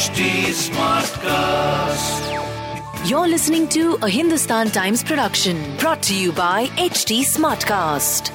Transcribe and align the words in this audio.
HD 0.00 0.26
Smartcast. 0.58 2.28
You're 3.06 3.28
listening 3.28 3.64
to 3.74 3.98
a 4.00 4.08
Hindustan 4.08 4.70
Times 4.70 5.02
production 5.04 5.58
brought 5.76 6.02
to 6.04 6.14
you 6.18 6.32
by 6.32 6.68
HT 6.84 7.16
Smartcast. 7.32 8.30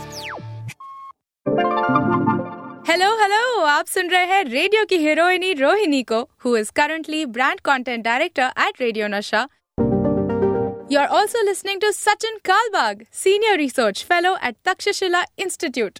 Hello 2.90 3.10
hello 3.22 3.62
आप 3.66 3.88
सुन 3.88 4.10
रहे 4.10 4.26
हैं 4.34 4.44
radio 4.44 4.86
की 4.86 4.98
हीरोइनी 5.08 5.54
रोहिणी 5.64 6.04
को 6.12 6.22
who 6.46 6.56
is 6.58 6.72
currently 6.76 7.26
brand 7.38 7.60
content 7.66 8.04
director 8.06 8.52
at 8.68 8.82
Radio 8.82 9.08
Nasha 9.18 9.48
you 10.92 11.00
are 11.00 11.08
also 11.20 11.46
listening 11.46 11.82
to 11.82 11.92
Sachin 11.92 12.38
Kalbag 12.46 13.06
senior 13.24 13.58
research 13.58 14.04
fellow 14.10 14.38
at 14.48 14.56
Takshashila 14.66 15.24
Institute 15.46 16.00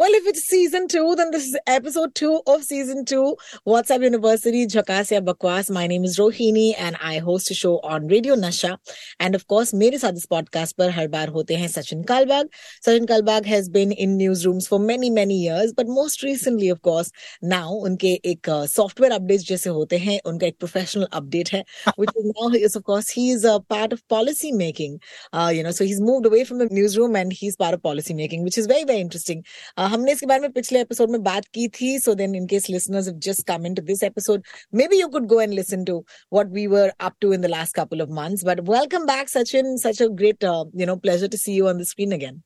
Well, 0.00 0.14
if 0.14 0.26
it's 0.26 0.44
season 0.44 0.88
two, 0.88 1.14
then 1.14 1.30
this 1.30 1.44
is 1.44 1.58
episode 1.66 2.14
two 2.14 2.40
of 2.46 2.64
season 2.64 3.04
two. 3.04 3.36
What's 3.64 3.90
up, 3.90 4.00
University? 4.00 4.66
Jhakasya 4.66 5.22
Bakwas. 5.22 5.70
My 5.70 5.86
name 5.86 6.04
is 6.04 6.16
Rohini 6.16 6.72
and 6.78 6.96
I 7.02 7.18
host 7.18 7.50
a 7.50 7.54
show 7.54 7.80
on 7.80 8.06
Radio 8.06 8.34
Nasha. 8.34 8.78
And 9.18 9.34
of 9.34 9.46
course, 9.46 9.74
मेरे 9.74 9.98
साथ 9.98 10.12
इस 10.16 10.26
podcast 10.32 10.72
पर 10.78 10.90
हर 10.90 11.08
बार 11.08 11.28
होते 11.34 11.54
हैं 11.56 11.68
Sachin 11.68 12.06
Kalbag. 12.06 12.46
Sachin 12.86 13.06
Kalbag 13.06 13.44
has 13.44 13.68
been 13.68 13.92
in 13.92 14.16
newsrooms 14.16 14.66
for 14.66 14.78
many, 14.78 15.10
many 15.10 15.34
years, 15.34 15.74
but 15.74 15.86
most 15.86 16.22
recently, 16.22 16.70
of 16.70 16.80
course, 16.80 17.12
now 17.42 17.68
उनके 17.70 18.14
एक 18.32 18.48
uh, 18.48 18.66
software 18.66 19.10
updates 19.10 19.44
जैसे 19.50 19.70
होते 19.70 19.98
हैं, 19.98 20.18
उनका 20.24 20.46
एक 20.46 20.58
professional 20.58 21.08
update 21.20 21.52
है, 21.52 21.62
which 21.96 22.16
is 22.16 22.32
now 22.40 22.48
is 22.48 22.74
of 22.74 22.84
course 22.84 23.10
he 23.10 23.28
is 23.32 23.44
a 23.44 23.60
part 23.60 23.92
of 23.92 24.02
policy 24.08 24.50
making. 24.50 24.98
Uh, 25.34 25.52
you 25.54 25.62
know, 25.62 25.72
so 25.72 25.84
he's 25.84 26.00
moved 26.00 26.24
away 26.24 26.42
from 26.42 26.56
the 26.56 26.70
newsroom 26.80 27.14
and 27.14 27.34
he's 27.34 27.54
part 27.54 27.74
of 27.74 27.82
policy 27.82 28.14
making, 28.14 28.44
which 28.44 28.56
is 28.56 28.66
very, 28.66 28.84
very 28.84 29.00
interesting. 29.00 29.44
Uh, 29.76 29.83
हमने 29.85 30.11
इसके 30.11 30.25
बारे 30.25 30.41
में 30.41 30.51
पिछले 30.51 30.81
episode 30.81 31.09
में 31.09 31.23
बात 31.23 31.45
की 31.53 31.67
थी 31.67 31.97
so 31.99 32.13
then 32.15 32.35
in 32.35 32.45
case 32.47 32.69
listeners 32.69 33.07
have 33.07 33.17
just 33.19 33.47
come 33.47 33.65
into 33.65 33.81
this 33.81 34.03
episode 34.03 34.43
maybe 34.87 34.99
you 35.01 35.07
could 35.07 35.25
go 35.25 35.41
and 35.41 35.53
listen 35.53 35.83
to 35.83 35.97
what 36.33 36.47
we 36.47 36.67
were 36.67 36.93
up 37.01 37.15
to 37.21 37.33
in 37.33 37.41
the 37.41 37.45
last 37.45 37.75
couple 37.75 38.01
of 38.01 38.09
months 38.09 38.45
but 38.45 38.59
welcome 38.69 39.05
back 39.05 39.29
Sachin 39.29 39.77
such 39.77 40.01
a 40.01 40.07
great 40.07 40.43
you 40.75 40.85
know 40.85 40.95
pleasure 40.95 41.27
to 41.27 41.37
see 41.37 41.53
you 41.53 41.67
on 41.67 41.77
the 41.77 41.83
screen 41.83 42.11
again 42.11 42.39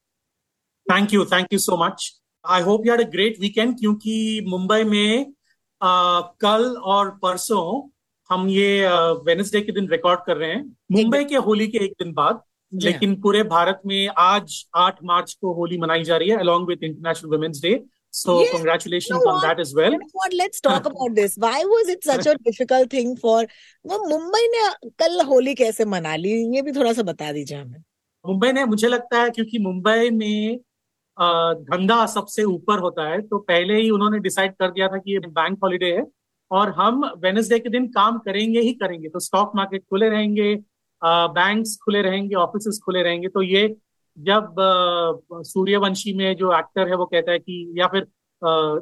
thank 0.88 1.14
you 1.14 1.26
thank 1.26 1.54
you 1.54 1.60
so 1.60 1.86
much 1.86 2.10
I 2.46 2.62
hope 2.62 2.86
you 2.86 2.92
had 2.92 3.02
a 3.02 3.10
great 3.10 3.40
weekend 3.40 3.80
क्योंकि 3.80 4.46
मुंबई 4.48 4.84
में 4.84 5.26
uh, 5.26 6.22
कल 6.42 6.76
और 6.96 7.10
परसों 7.10 7.90
हम 8.30 8.48
ये 8.50 8.88
Wednesday 9.26 9.60
uh, 9.60 9.66
के 9.66 9.72
दिन 9.72 9.88
record 9.90 10.20
कर 10.26 10.38
रहे 10.38 10.50
हैं। 10.50 10.64
मुंबई 10.92 11.24
के 11.26 11.36
होली 11.36 11.68
के 11.68 11.78
एक 11.78 11.92
दिन 11.92 12.14
बाद 12.14 12.42
लेकिन 12.72 13.16
पूरे 13.22 13.44
भारत 13.44 13.82
में 13.86 14.10
आज 14.18 14.64
8 14.78 14.98
मार्च 15.04 15.34
को 15.42 15.54
होली 15.54 15.78
मनाई 15.78 16.04
जा 16.04 16.18
रही 16.18 16.30
है 16.30 16.38
along 16.38 16.68
with 16.70 16.84
International 16.90 17.32
Women's 17.36 17.62
Day. 17.62 17.74
So 18.14 18.36
Yes. 18.42 18.52
congratulations 18.52 19.16
You 19.16 19.26
know 19.26 19.32
on 19.32 19.36
what? 19.36 19.48
that 19.48 19.60
as 19.64 19.74
well. 19.80 19.92
You 19.92 20.00
know 20.00 20.20
what? 20.22 20.36
Let's 20.38 20.62
talk 20.68 20.86
about 20.92 21.16
this. 21.18 21.36
Why 21.38 21.58
was 21.74 21.90
it 21.96 22.04
such 22.04 22.30
a 22.32 22.36
difficult 22.48 22.90
thing 22.96 23.12
for 23.26 23.36
वो 23.86 24.00
मुंबई 24.10 24.48
ने 24.56 24.64
कल 25.00 25.22
होली 25.28 25.54
कैसे 25.56 25.86
मना 25.96 26.16
ली 26.16 26.32
ये 26.56 26.62
भी 26.62 26.72
थोड़ा 26.72 26.94
सा 26.94 27.04
बता 27.12 27.32
दीजिए 27.32 27.58
हमें 27.58 27.84
मुंबई 28.26 28.52
ने 28.52 28.66
मुझे 28.66 28.88
लगता 28.88 29.22
है 29.22 29.30
क्योंकि 29.30 29.60
मुंबई 29.66 30.10
में 30.22 30.58
धंधा 31.18 32.06
सबसे 32.16 32.44
ऊपर 32.44 32.80
होता 32.80 33.08
है 33.10 33.22
तो 33.28 33.38
पहले 33.52 33.82
ही 33.82 33.90
उन्होंने 33.92 34.20
डिसाइड 34.20 34.54
कर 34.60 34.72
दिया 34.72 34.88
था 34.88 34.98
कि 34.98 35.14
ये 35.14 35.20
बैंक 35.38 35.58
हॉलीडे 35.64 35.92
है 35.96 36.06
और 36.52 36.70
हम 36.78 37.06
वेनेसडे 37.24 37.60
के 37.60 37.70
दिन 37.70 37.88
काम 37.92 38.18
करेंगे 38.26 38.60
ही 38.62 38.74
करेंगे 38.84 39.10
तो 39.10 39.20
स्टॉक 39.20 39.52
मार्केट 39.56 39.84
खुले 39.90 40.10
रहेंगे 40.10 40.56
बैंक्स 41.06 41.78
खुले 41.84 42.02
रहेंगे 42.02 42.36
ऑफ़िस 42.36 42.82
खुले 42.86 43.04
रहेंगे 43.04 43.28
तो 43.28 43.42
ये 43.42 43.76
जब 44.18 44.56
सूर्यवंशी 45.34 46.14
में 46.14 46.36
जो 46.36 46.58
एक्टर 46.60 46.88
है 46.88 46.96
वो 46.96 47.06
कहता 47.06 47.32
है 47.32 47.40
कि 47.40 47.74
या 47.76 47.88
फिर 47.88 48.08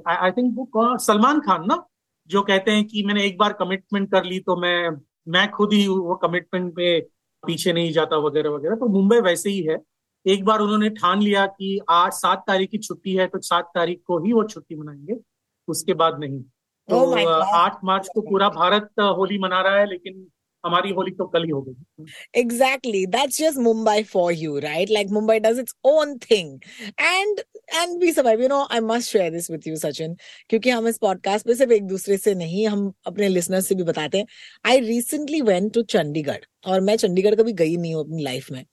आई 0.08 0.32
थिंक 0.32 0.56
वो 0.58 0.98
सलमान 0.98 1.40
खान 1.40 1.66
ना 1.66 1.84
जो 2.28 2.42
कहते 2.42 2.72
हैं 2.72 2.86
कि 2.88 3.04
मैंने 3.04 3.26
एक 3.26 3.38
बार 3.38 3.54
कमिटमेंट 3.54 4.12
कर 4.12 4.24
ली 4.24 4.40
तो 4.40 4.56
मैं 4.56 4.90
मैं 5.28 5.50
खुद 5.52 5.74
ही 5.74 5.88
वो 5.88 6.16
कमिटमेंट 6.16 6.76
पे 6.76 7.00
पीछे 7.44 7.74
नहीं 7.74 7.92
जाता 7.92 8.18
वगैरह 8.18 8.50
वगैरह 8.50 8.76
तो 8.76 8.88
मुंबई 8.88 9.20
वैसे 9.20 9.50
ही 9.50 9.62
है। 9.64 9.78
एक 10.26 10.46
बार 10.46 10.60
उन्होंने 10.60 10.90
ठान 10.90 11.22
लिया 11.22 11.46
कि 11.46 11.80
आठ 11.90 12.14
सात 12.14 12.44
तारीख 12.48 12.70
की 12.70 12.78
छुट्टी 12.78 13.16
है 13.16 13.28
तो 13.28 13.40
सात 13.40 13.72
तारीख 13.76 14.02
को 14.08 14.20
ही 14.26 14.34
वो 14.34 14.44
छुट्टी 14.44 14.76
मनाएँगे 14.76 15.20
उसके 15.68 15.94
बाद 15.94 16.20
नहीं। 16.20 16.42
तो 16.90 16.96
Oh 17.16 17.44
आठ 17.44 17.78
मार्च 17.84 18.08
को 18.16 18.22
पूरा 18.22 18.50
भारत 18.50 18.90
होली 19.00 19.38
मना 19.38 19.62
रहा 19.62 19.76
है 19.76 19.86
लेकिन 19.86 20.28
हमारी 20.68 20.92
होली 20.94 21.12
तो 21.14 21.26
कल 21.28 21.44
ही 21.44 21.50
हो 21.50 21.62
गई। 21.62 22.06
Exactly 22.40 23.06
that's 23.08 23.38
just 23.40 23.58
Mumbai 23.60 24.04
for 24.06 24.34
you 24.34 24.58
right 24.60 24.90
like 24.92 25.10
Mumbai 25.12 25.40
does 25.40 25.60
its 25.60 25.76
own 25.86 26.18
thing 26.22 26.60
and 27.00 27.40
and 27.74 28.02
we 28.02 28.12
survive 28.12 28.42
you 28.42 28.48
know 28.48 28.62
I 28.72 28.80
must 28.84 29.12
share 29.12 29.32
this 29.32 29.52
with 29.52 29.68
you 29.68 29.76
Sachin 29.76 30.16
क्योंकि 30.50 30.70
हम 30.70 30.88
इस 30.88 30.98
पॉडकास्ट 30.98 31.48
पे 31.48 31.56
सिर्फ़ 31.56 31.72
एक 31.74 31.84
दूसरे 31.88 32.18
से 32.18 32.34
नहीं, 32.36 32.68
हम 32.68 32.92
अपने 33.08 33.28
लिसनर्स 33.30 33.68
से 33.68 33.76
भी 33.76 33.84
बताते 33.84 34.18
हैं। 34.18 34.26
I 34.66 34.80
recently 34.80 35.42
went 35.42 35.74
to 35.74 35.82
Chandigarh 35.92 36.46
और 36.68 36.82
मैं 36.82 36.96
चंडीगढ़ 36.98 37.36
कभी 37.36 37.54
गई 37.54 37.76
नहीं 37.78 37.94
हूँ 37.94 38.04
अपनी 38.04 38.24
लाइफ 38.24 38.52
में। 38.52 38.64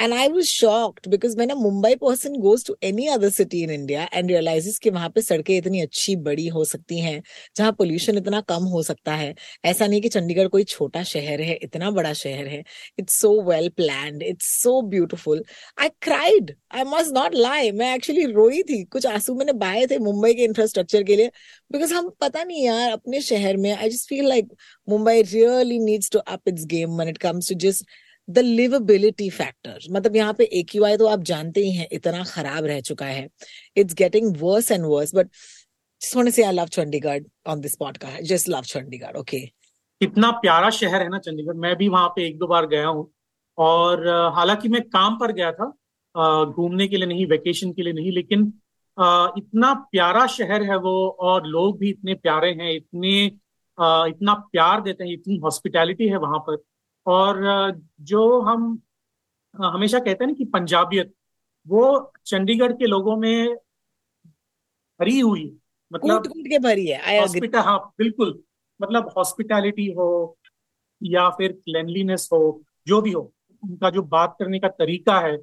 And 0.00 0.12
I 0.14 0.28
was 0.28 0.46
shocked 0.46 1.08
because 1.10 1.36
मैंने 1.38 1.54
Mumbai 1.54 1.94
person 1.94 2.34
goes 2.40 2.64
to 2.66 2.76
any 2.84 3.06
other 3.08 3.30
city 3.30 3.62
in 3.62 3.70
India 3.70 4.08
and 4.12 4.30
realizes 4.30 4.78
कि 4.78 4.90
वहाँ 4.90 5.08
पे 5.10 5.22
सड़कें 5.22 5.56
इतनी 5.56 5.80
अच्छी 5.80 6.16
बड़ी 6.16 6.46
हो 6.48 6.64
सकती 6.64 6.98
हैं, 7.00 7.22
जहाँ 7.56 7.72
पोल्यूशन 7.72 8.18
इतना 8.18 8.40
कम 8.48 8.64
हो 8.72 8.82
सकता 8.82 9.14
है, 9.14 9.34
ऐसा 9.64 9.86
नहीं 9.86 10.00
कि 10.00 10.08
चंडीगढ़ 10.08 10.48
कोई 10.48 10.64
छोटा 10.64 11.02
शहर 11.02 11.40
है, 11.40 11.54
इतना 11.62 11.90
बड़ा 11.90 12.12
शहर 12.12 12.46
है, 12.46 12.62
it's 13.00 13.18
so 13.24 13.32
well 13.48 13.70
planned, 13.80 14.22
it's 14.22 14.52
so 14.62 14.74
beautiful. 14.94 15.40
I 15.78 15.90
cried. 16.06 16.54
I 16.70 16.84
must 16.84 17.14
not 17.16 17.34
lie. 17.34 17.72
मैं 17.74 17.94
एक्चुअली 17.94 18.24
रोई 18.32 18.62
थी। 18.62 18.82
कुछ 18.92 19.06
आँसू 19.06 19.34
मैंने 19.34 19.52
बहाए 19.60 19.86
थे 19.86 19.98
मुंबई 19.98 20.32
के 20.34 20.44
इंफ्रास्ट्रक्चर 20.44 21.02
के 21.02 21.16
लिए 21.16 21.30
बिकॉज़ 21.72 21.94
हम 21.94 22.10
पता 22.20 22.42
नहीं 22.44 22.64
यार 22.64 22.90
अपने 22.92 23.20
शहर 23.22 23.56
में 23.56 23.72
I 23.72 23.90
just 23.90 24.08
feel 24.08 24.28
like 24.28 24.52
Mumbai 24.88 25.22
really 25.22 25.78
needs 25.78 26.10
to 26.10 26.18
up 26.18 26.48
its 26.48 26.64
game 26.74 26.96
when 26.96 27.08
it 27.08 27.18
comes 27.18 27.48
to 27.48 27.54
just 27.66 27.84
the 28.28 28.38
liveability 28.38 29.28
factor 29.30 29.78
मतलब 29.92 30.16
यहाँ 30.16 30.34
पे 30.34 30.44
एक 30.60 30.70
तो 30.98 31.06
आप 31.06 31.22
जानते 31.22 31.60
ही 31.60 31.72
हैं, 31.72 31.88
इतना 31.92 32.24
खराब 32.24 32.64
रह 32.64 32.80
चुका 32.80 33.06
है 33.06 33.28
it's 33.76 33.94
getting 33.94 34.36
worse 34.40 34.70
and 34.72 34.84
worse 34.86 35.14
but 35.14 35.30
say 36.00 36.44
I 36.44 36.50
love 36.52 36.70
Chandigarh 36.70 37.24
on 37.46 37.60
this 37.60 37.74
podcast. 37.76 38.16
I 38.16 38.22
just 38.22 38.48
love 38.48 38.66
Chandigarh. 38.66 39.14
Okay. 39.16 39.40
इतना 40.00 40.30
प्यारा 40.40 40.70
शहर 40.70 41.02
है 41.02 41.08
ना 41.08 41.18
चंडीगढ़ 41.18 41.54
मैं 41.56 41.74
भी 41.76 41.88
वहाँ 41.88 42.08
पे 42.16 42.26
एक 42.26 42.38
दो 42.38 42.46
बार 42.46 42.66
गया 42.66 42.86
हूँ 42.86 43.10
और 43.58 44.06
हालाँकि 44.36 44.68
मैं 44.68 44.82
काम 44.90 45.16
पर 45.18 45.32
गया 45.32 45.50
था 45.52 45.68
घूमने 46.46 46.86
के 46.88 46.96
लिए 46.96 47.06
नहीं 47.06 47.26
वेकेशन 47.26 47.72
के 47.72 47.82
लिए 47.82 47.92
नहीं, 47.92 48.12
लेकिन 48.12 48.40
इतना 49.38 49.72
प्यारा 49.92 50.26
शहर 50.26 50.62
है 50.62 50.76
वो, 50.76 51.08
और 51.20 51.46
लोग 51.46 51.78
भी 51.78 51.90
इतने 51.90 52.14
प्यारे 52.14 52.50
हैं, 52.50 52.72
इतने 52.76 53.24
इतना 54.10 54.34
प्यार 54.52 54.80
देते 54.82 55.04
हैं, 55.04 55.12
इतनी 55.12 55.36
हॉस्पिटैलिटी 55.44 56.08
है 56.08 56.18
वहाँ 56.18 56.38
पर 56.48 56.56
और 57.06 57.40
जो 58.10 58.40
हम 58.40 58.78
हमेशा 59.54 59.98
कहते 59.98 60.24
हैं 60.24 60.26
ना 60.26 60.34
कि 60.34 60.44
पंजाबियत 60.44 61.12
वो 61.66 62.12
चंडीगढ़ 62.26 62.72
के 62.72 62.86
लोगों 62.86 63.16
में 63.16 63.56
भरी 65.00 65.18
हुई 65.20 65.42
है 65.42 65.56
मतलब 65.92 66.22
कूट 66.22 66.32
कूट 66.32 66.46
के 66.48 66.58
भरी 66.58 66.86
है 66.86 67.20
हॉस्पिटल 67.20 67.58
हाँ 67.58 67.78
बिल्कुल 67.98 68.38
मतलब 68.80 69.12
हॉस्पिटैलिटी 69.16 69.90
हो 69.92 70.08
या 71.02 71.28
फिर 71.30 71.52
क्लेनलीनेस 71.52 72.28
हो 72.32 72.40
जो 72.86 73.00
भी 73.02 73.12
हो 73.12 73.32
उनका 73.62 73.90
जो 73.90 74.02
बात 74.16 74.36
करने 74.38 74.58
का 74.58 74.68
तरीका 74.68 75.18
है 75.20 75.34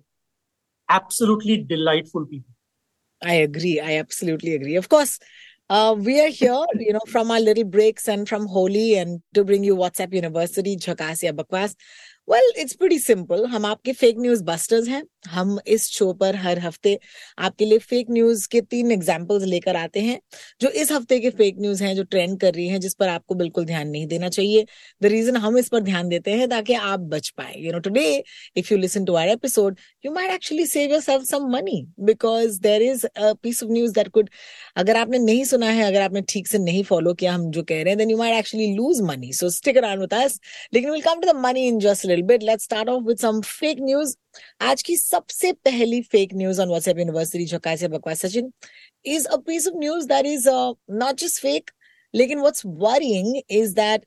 absolutely 0.90 1.57
delightful 1.72 2.25
people 2.25 2.53
I 3.22 3.35
agree. 3.41 3.79
I 3.79 3.94
absolutely 3.96 4.53
agree. 4.53 4.75
Of 4.75 4.88
course, 4.90 5.11
Uh, 5.70 5.96
we 5.98 6.20
are 6.20 6.28
here, 6.28 6.66
you 6.76 6.92
know, 6.94 7.00
from 7.08 7.32
our 7.32 7.40
little 7.40 7.64
breaks 7.64 8.08
and 8.08 8.28
from 8.28 8.46
Holi 8.48 8.96
and 8.96 9.22
to 9.34 9.44
bring 9.44 9.64
you 9.64 9.76
WhatsApp 9.76 10.14
University, 10.14 10.76
Jhakasya 10.76 11.34
Bakwas. 11.34 11.76
Well 12.28 12.52
it's 12.58 12.73
pretty 12.73 12.97
simple 12.99 13.46
हम 13.46 13.66
आपके 13.66 13.93
fake 13.93 14.17
news 14.20 14.43
busters 14.43 14.87
हैं। 14.87 15.03
हम 15.29 15.58
इस 15.67 15.87
show 15.91 16.11
पर 16.14 16.35
हर 16.35 16.59
हफ़्ते 16.59 16.97
आपके 17.37 17.66
लिए 17.66 17.78
fake 17.79 18.08
news 18.11 18.47
के 18.52 18.61
तीन 18.64 18.91
एग्जांपल्स 18.91 19.43
लेकर 19.43 19.75
आते 19.75 19.99
हैं, 19.99 20.20
जो 20.61 20.70
इस 20.70 20.91
हफ़्ते 20.91 21.20
के 21.20 21.29
फेक 21.31 21.55
न्यूज़ 21.59 21.84
हैं, 21.84 21.96
जो 21.96 22.03
ट्रेंड 22.03 22.40
कर 22.40 22.53
रही 22.53 22.67
हैं, 22.67 22.79
जिस 22.79 22.93
पर 22.93 23.08
आपको 23.09 23.35
बिल्कुल 23.35 23.66
ध्यान 23.66 23.87
नहीं 23.87 24.08
देना 24.08 24.29
चाहिए। 24.29 24.66
द 25.02 25.05
रीजन 25.05 25.37
हम 25.37 25.58
इस 25.58 25.70
पर 25.70 25.79
ध्यान 25.81 26.09
देते 26.09 26.31
हैं, 26.31 26.47
ताकि 26.49 26.73
आप 26.73 26.99
बच 27.14 27.29
पाए। 27.37 27.53
You 27.58 27.72
know 27.72 27.79
today 27.79 28.23
if 28.58 28.73
you 28.73 28.78
listen 28.79 29.05
to 29.05 29.14
our 29.14 29.29
episode 29.29 29.79
you 30.05 30.11
might 30.14 30.31
actually 30.31 30.66
save 30.66 30.91
yourself 30.91 31.23
some 31.26 31.49
money 31.52 31.81
because 32.02 32.59
there 32.61 32.81
is 32.81 33.05
a 33.08 33.34
piece 33.43 33.64
of 33.64 33.72
news 33.72 33.93
that 33.93 34.08
could 34.09 34.29
अगर 34.78 34.97
आपने 34.97 35.19
नहीं 35.19 35.43
सुना 35.46 35.69
है, 35.69 35.84
अगर 35.85 36.02
आपने 36.02 36.22
ठीक 36.29 36.47
से 36.47 36.58
नहीं 36.59 36.84
फॉलो 36.84 37.14
किया, 37.14 37.34
हम 37.34 37.49
जो 37.52 37.64
कह 37.64 37.76
रहे 37.76 37.90
हैं 37.90 37.97
then 37.97 38.11
you 38.11 38.17
might 38.17 38.37
actually 38.37 38.73
lose 38.76 39.02
money 39.03 39.34
so 39.34 39.49
stick 39.52 39.78
around 39.78 40.02
with 40.02 40.14
us 40.14 40.40
लेकिन 40.73 40.91
will 40.91 41.02
come 41.02 41.19
to 41.22 41.31
the 41.31 41.35
money 41.37 41.67
in 41.67 41.79
just 41.79 42.05
little 42.16 42.28
bit 42.28 42.44
let's 42.44 42.64
start 42.64 42.90
off 42.90 43.04
with 43.04 43.18
some 43.18 43.42
fake 43.42 43.78
news 43.82 44.16
आज 44.62 44.82
की 44.82 44.98
सबसे 44.98 45.54
पहली 45.54 46.02
fake 46.02 46.34
news 46.34 46.62
on 46.62 46.68
WhatsApp 46.68 47.00
university 47.00 47.46
जो 47.46 47.60
कैसे 47.60 47.88
बकवास 47.88 48.26
Sachin 48.26 48.52
a 49.06 49.38
piece 49.38 49.66
of 49.68 49.76
news 49.76 50.06
that 50.08 50.26
is 50.26 50.46
uh, 50.48 50.74
not 50.90 51.18
just 51.18 51.40
fake. 51.40 51.72
लेकिन 52.16 52.40
what's 52.40 52.66
worrying 52.84 53.42
is 53.62 53.74
that 53.74 54.06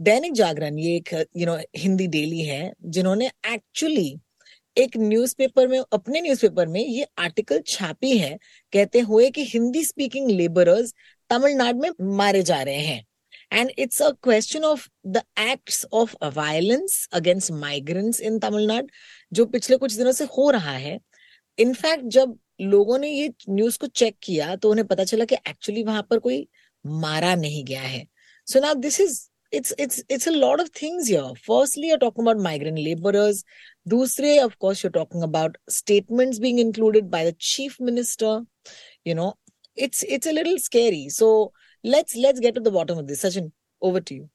दैनिक 0.00 0.32
जागरण 0.32 0.78
ये 0.78 0.96
एक 0.96 1.26
यू 1.36 1.46
नो 1.46 1.56
हिंदी 1.76 2.06
डेली 2.06 2.40
है 2.40 2.72
जिन्होंने 2.82 3.30
एक्चुअली 3.46 4.16
एक 4.78 4.96
न्यूज़पेपर 4.96 5.68
में 5.68 5.78
अपने 5.92 6.20
न्यूज़पेपर 6.20 6.66
में 6.66 6.80
ये 6.80 7.06
आर्टिकल 7.18 7.60
छापी 7.66 8.16
है। 8.18 8.38
कहते 8.72 9.00
हुए 9.00 9.30
कि 9.30 9.44
हिंदी 9.44 9.84
स्पीकिंग 9.84 10.30
लेबरर्स 10.30 10.94
तमिलनाडु 11.30 11.78
में 11.78 11.90
मारे 12.16 12.42
जा 12.42 12.62
रहे 12.62 12.74
हैं। 12.74 13.04
and 13.53 13.71
it's 13.79 14.01
a 14.01 14.09
question 14.23 14.63
of 14.63 14.87
the 15.07 15.21
acts 15.39 15.85
of 15.93 16.15
violence 16.35 17.07
against 17.19 17.51
migrants 17.51 18.19
in 18.29 18.39
Tamil Nadu 18.39 18.87
जो 19.33 19.45
पिछले 19.55 19.77
कुछ 19.77 19.93
दिनों 19.93 20.11
से 20.11 20.25
हो 20.37 20.49
रहा 20.51 20.75
है 20.87 20.99
इनफैक्ट 21.57 22.05
जब 22.17 22.37
लोगों 22.61 22.97
ने 22.99 23.09
ये 23.09 23.31
न्यूज 23.49 23.77
को 23.77 23.87
चेक 24.01 24.15
किया 24.23 24.55
तो 24.55 24.69
उन्हें 24.71 24.87
पता 24.87 25.03
चला 25.03 25.25
कि 25.25 25.35
एक्चुअली 25.47 25.83
वहां 25.83 26.03
पर 26.09 26.19
कोई 26.19 26.47
मारा 27.05 27.33
नहीं 27.35 27.63
गया 27.65 27.81
है 27.81 28.05
so 28.47 28.59
now 28.59 28.73
this 28.85 28.99
is 29.01 29.19
it's 29.51 29.73
it's 29.77 30.03
it's 30.09 30.27
a 30.27 30.31
lot 30.31 30.59
of 30.59 30.69
things 30.69 31.07
here 31.07 31.27
firstly 31.41 31.87
you're 31.87 31.97
talking 31.97 32.23
about 32.23 32.37
migrant 32.37 32.77
laborers 32.77 33.43
dusre 33.87 34.43
of 34.45 34.57
course 34.59 34.81
you're 34.83 34.91
talking 34.91 35.23
about 35.23 35.55
statements 35.69 36.39
being 36.39 36.59
included 36.59 37.09
by 37.09 37.23
the 37.23 37.31
chief 37.39 37.77
minister 37.79 38.41
you 39.05 39.15
know 39.15 39.33
it's 39.77 40.03
it's 40.03 40.27
a 40.27 40.33
little 40.33 40.57
scary 40.57 41.07
so 41.09 41.29
let's 41.84 42.16
let's 42.16 42.40
get 42.40 42.54
to 42.54 42.60
the 42.60 42.70
bottom 42.70 42.98
of 42.98 43.06
this. 43.06 43.22
Sachin 43.22 43.50
over 43.82 44.00
to 44.00 44.14
you. 44.14 44.28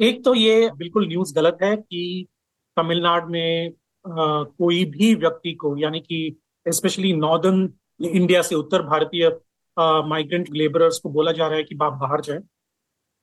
एक 0.00 0.24
तो 0.24 0.34
ये 0.34 0.70
बिल्कुल 0.76 1.06
news 1.08 1.34
गलत 1.34 1.58
है 1.62 1.76
कि 1.76 2.26
तमिलनाडु 2.76 3.28
में 3.32 3.68
आ, 3.68 4.42
कोई 4.42 4.84
भी 4.84 5.14
व्यक्ति 5.14 5.52
को 5.52 5.76
यानी 5.76 6.00
कि 6.00 6.36
स्पेशली 6.66 7.12
नॉर्दर्न 7.12 7.72
इंडिया 8.04 8.42
से 8.42 8.54
उत्तर 8.54 8.82
भारतीय 8.82 9.28
माइग्रेंट 10.08 10.48
लेबरर्स 10.54 10.98
को 10.98 11.08
बोला 11.08 11.32
जा 11.32 11.46
रहा 11.46 11.56
है 11.56 11.64
कि 11.64 11.78
आप 11.82 11.92
बाहर 11.92 12.20
जाए। 12.20 12.38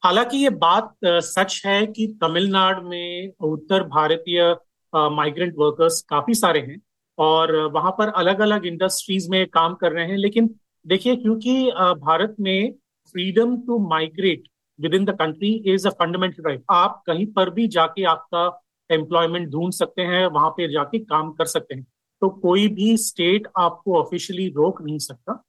हालाँकि 0.04 0.38
ये 0.38 0.50
बात 0.50 0.94
सच 1.06 1.62
है 1.66 1.86
कि 1.88 2.08
तमिलनाडु 2.22 2.90
में 2.90 3.32
उत्तर 3.40 3.84
भारतीय 3.84 4.56
माइग्रेंट 4.94 5.54
वर्कर्स 5.58 6.02
काफ़ी 6.10 6.34
सारे 6.36 6.60
हैं 6.60 6.82
और 7.18 7.56
वहाँ 7.74 7.92
पर 7.92 8.10
अलग 8.10 8.40
अलग 8.42 8.66
इंडस्ट्रीज़ 8.66 9.30
में 9.32 9.46
काम 9.54 9.74
कर 9.74 9.92
रहे 9.92 10.06
हैं। 10.08 10.18
लेकिन 10.18 10.56
देखिए 10.88 11.16
क्योंकि 11.16 11.64
भारत 12.00 12.36
में 12.40 12.74
freedom 13.14 13.56
to 13.58 13.78
migrate 13.90 14.48
within 14.94 15.06
the 15.06 15.16
country 15.18 15.52
is 15.74 15.88
a 15.88 15.92
fundamental 15.92 16.44
right 16.44 16.64
आप 16.72 17.02
कहीं 17.08 17.26
पर 17.34 17.50
भी 17.50 17.68
जाके 17.70 18.04
आपका 18.06 18.46
एम्प्लॉयमेंट 18.90 19.50
ढूंढ 19.50 19.72
सकते 19.74 20.02
हैं, 20.02 20.26
वहाँ 20.28 20.50
पे 20.52 20.72
जाके 20.72 21.00
काम 21.02 21.32
कर 21.32 21.46
सकते 21.46 21.76
हैं। 21.76 21.86
तो 22.22 22.30
कोई 22.30 22.68
भी 22.70 22.96
स्टेट 23.00 23.48
आपको 23.58 23.98
ऑफिशियली 23.98 24.48
रोक 24.50 24.82
नहीं 24.82 24.98
सकता 25.00 25.44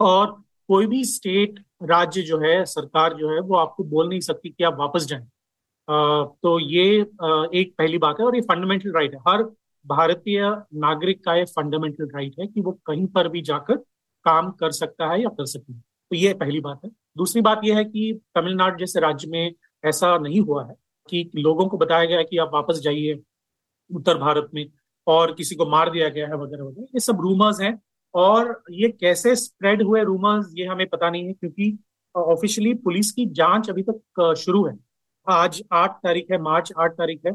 और 0.00 0.30
कोई 0.68 0.86
भी 0.86 1.04
स्टेट 1.04 1.58
राज्य 1.82 2.22
जो 2.22 2.38
है, 2.38 2.64
सरकार 2.66 3.14
जो 3.14 3.30
है, 3.30 3.40
वो 3.40 3.56
आपको 3.56 3.84
बोल 3.84 4.08
नहीं 4.08 4.20
सकती 4.20 4.48
कि 4.48 4.64
आप 4.64 4.76
वापस 4.78 5.06
जाएँ। 5.06 5.26
तो 6.42 6.58
ये 6.60 6.84
एक 7.60 7.74
पहली 7.78 7.98
बात 7.98 8.20
है 8.20 8.26
और 8.26 8.36
ये 8.36 8.40
फंडामेंटल 8.42 8.92
राइट 8.92 9.14
है। 9.14 9.20
हर 9.28 9.42
भारतीय 9.86 10.40
नागरिक 10.76 11.24
का 11.24 11.34
ये 11.34 11.44
फंडामेंटल 11.46 12.08
राइट 12.14 12.34
है 12.40 12.46
कि 12.46 12.60
वो 12.60 12.72
कहीं 12.86 13.06
पर 13.08 13.28
भी 13.28 13.42
जाकर 13.42 13.76
काम 14.26 14.50
कर 14.52 14.70
सकता 14.72 15.10
है 15.12 15.20
या 15.22 15.28
कर 15.30 15.46
सकती 15.46 15.72
है। 15.72 15.82
तो 16.10 16.16
ये 16.16 16.32
पहली 16.34 16.60
बात 16.60 16.80
है। 16.84 16.90
दूसरी 17.16 17.40
बात 17.42 17.60
यह 17.64 17.76
है 17.76 17.84
कि 17.84 18.20
तमिलनाडु 18.34 18.78
जैसे 18.78 19.00
राज्य 19.00 19.28
में 19.28 19.52
ऐसा 19.84 20.16
नहीं 20.18 20.40
हुआ 20.40 20.64
है 20.66 20.74
कि 21.08 21.30
लोगों 21.36 21.66
को 21.68 21.76
बताया 21.76 22.04
गया 22.04 22.22
कि 22.22 22.38
आप 22.38 22.50
वापस 22.54 22.80
जाइए 22.84 23.20
उत्तर 23.90 24.18
भारत 24.18 24.48
में 24.54 24.66
और 25.06 25.32
किसी 25.34 25.54
को 25.54 25.66
मार 25.66 25.90
दिया 25.90 26.08
गया 26.08 26.26
है 26.28 26.36
वगैरह 26.36 26.64
वगैरह। 26.64 26.86
ये 26.94 27.00
सब 27.00 27.20
रूमर्स 27.20 27.60
हैं 27.60 27.78
और 28.14 28.62
ये 28.70 28.88
कैसे 28.90 29.34
स्प्रेड 29.36 29.82
हुए 29.82 30.02
रूमर्स 30.04 30.52
ये 30.56 30.66
हमें 30.66 30.86
पता 30.88 31.10
नहीं 31.10 31.26
है 31.26 31.32
क्योंकि 31.32 31.76
ऑफिशियली 32.14 32.74
पुलिस 32.74 33.10
की 33.12 33.26
जाँच 33.32 33.70
अभी 33.70 33.82
तक 33.90 34.34
शुरू 34.38 34.64
है। 34.66 34.76
आज 35.26 35.62
आठ 35.72 35.90
तारीख 36.02 36.30
है, 36.30 36.38
मार्च 36.38 36.72
आठ 36.78 36.92
तारीख 36.92 37.20
है 37.26 37.32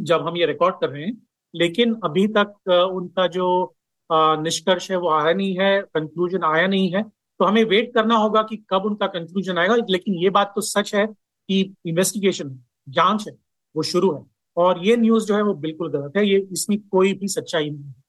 जब 0.00 0.26
हम 0.26 0.36
ये 0.36 0.46
रिकॉर्ड 0.46 0.74
कर 0.80 0.88
रहे 0.90 1.04
हैं। 1.04 1.16
लेकिन 1.54 1.94
अभी 2.04 2.26
तक 2.28 2.54
उनका 2.92 3.26
जो 3.28 3.74
निष्कर्ष 4.10 4.90
है 4.90 4.96
वो 4.96 5.10
आया 5.10 5.32
नहीं 5.32 5.56
है 5.58 5.80
कंक्लूजन 5.94 6.42
आया 6.44 6.66
नहीं 6.66 6.90
है। 6.92 7.04
तो 7.38 7.44
हमें 7.44 7.64
वेट 7.64 7.94
करना 7.94 8.16
होगा 8.16 8.42
कि 8.42 8.56
कब 8.70 8.84
उनका 8.86 9.06
कंक्लूजन 9.06 9.58
आएगा। 9.58 9.76
लेकिन 9.90 10.14
ये 10.14 10.30
बात 10.30 10.52
तो 10.54 10.60
सच 10.60 10.94
है 10.94 11.06
कि 11.06 11.74
इन्वेस्टिगेशन 11.86 12.58
जाँच 12.88 13.26
है 13.28 13.34
वो 13.76 13.82
शुरू 13.82 14.14
है। 14.14 14.22
और 14.56 14.86
ये 14.86 14.96
न्यूज़ 14.96 15.26
जो 15.26 15.36
है 15.36 15.42
वो 15.42 15.54
बिल्कुल 15.54 15.90
गलत 15.92 16.16
है। 16.16 16.26
ये 16.28 16.46
इसमें 16.52 16.78
कोई 16.80 17.12
भी 17.12 17.28
सच्चाई 17.28 17.70
नहीं 17.70 17.84
है। 17.84 18.02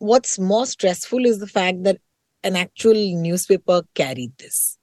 What's 0.00 0.38
more 0.38 0.66
stressful 0.66 1.26
is 1.26 1.38
the 1.40 1.46
fact 1.46 1.82
that 1.84 2.00
an 2.44 2.56
actual 2.56 2.98
newspaper 3.22 3.82
carried 3.94 4.32
this 4.38 4.78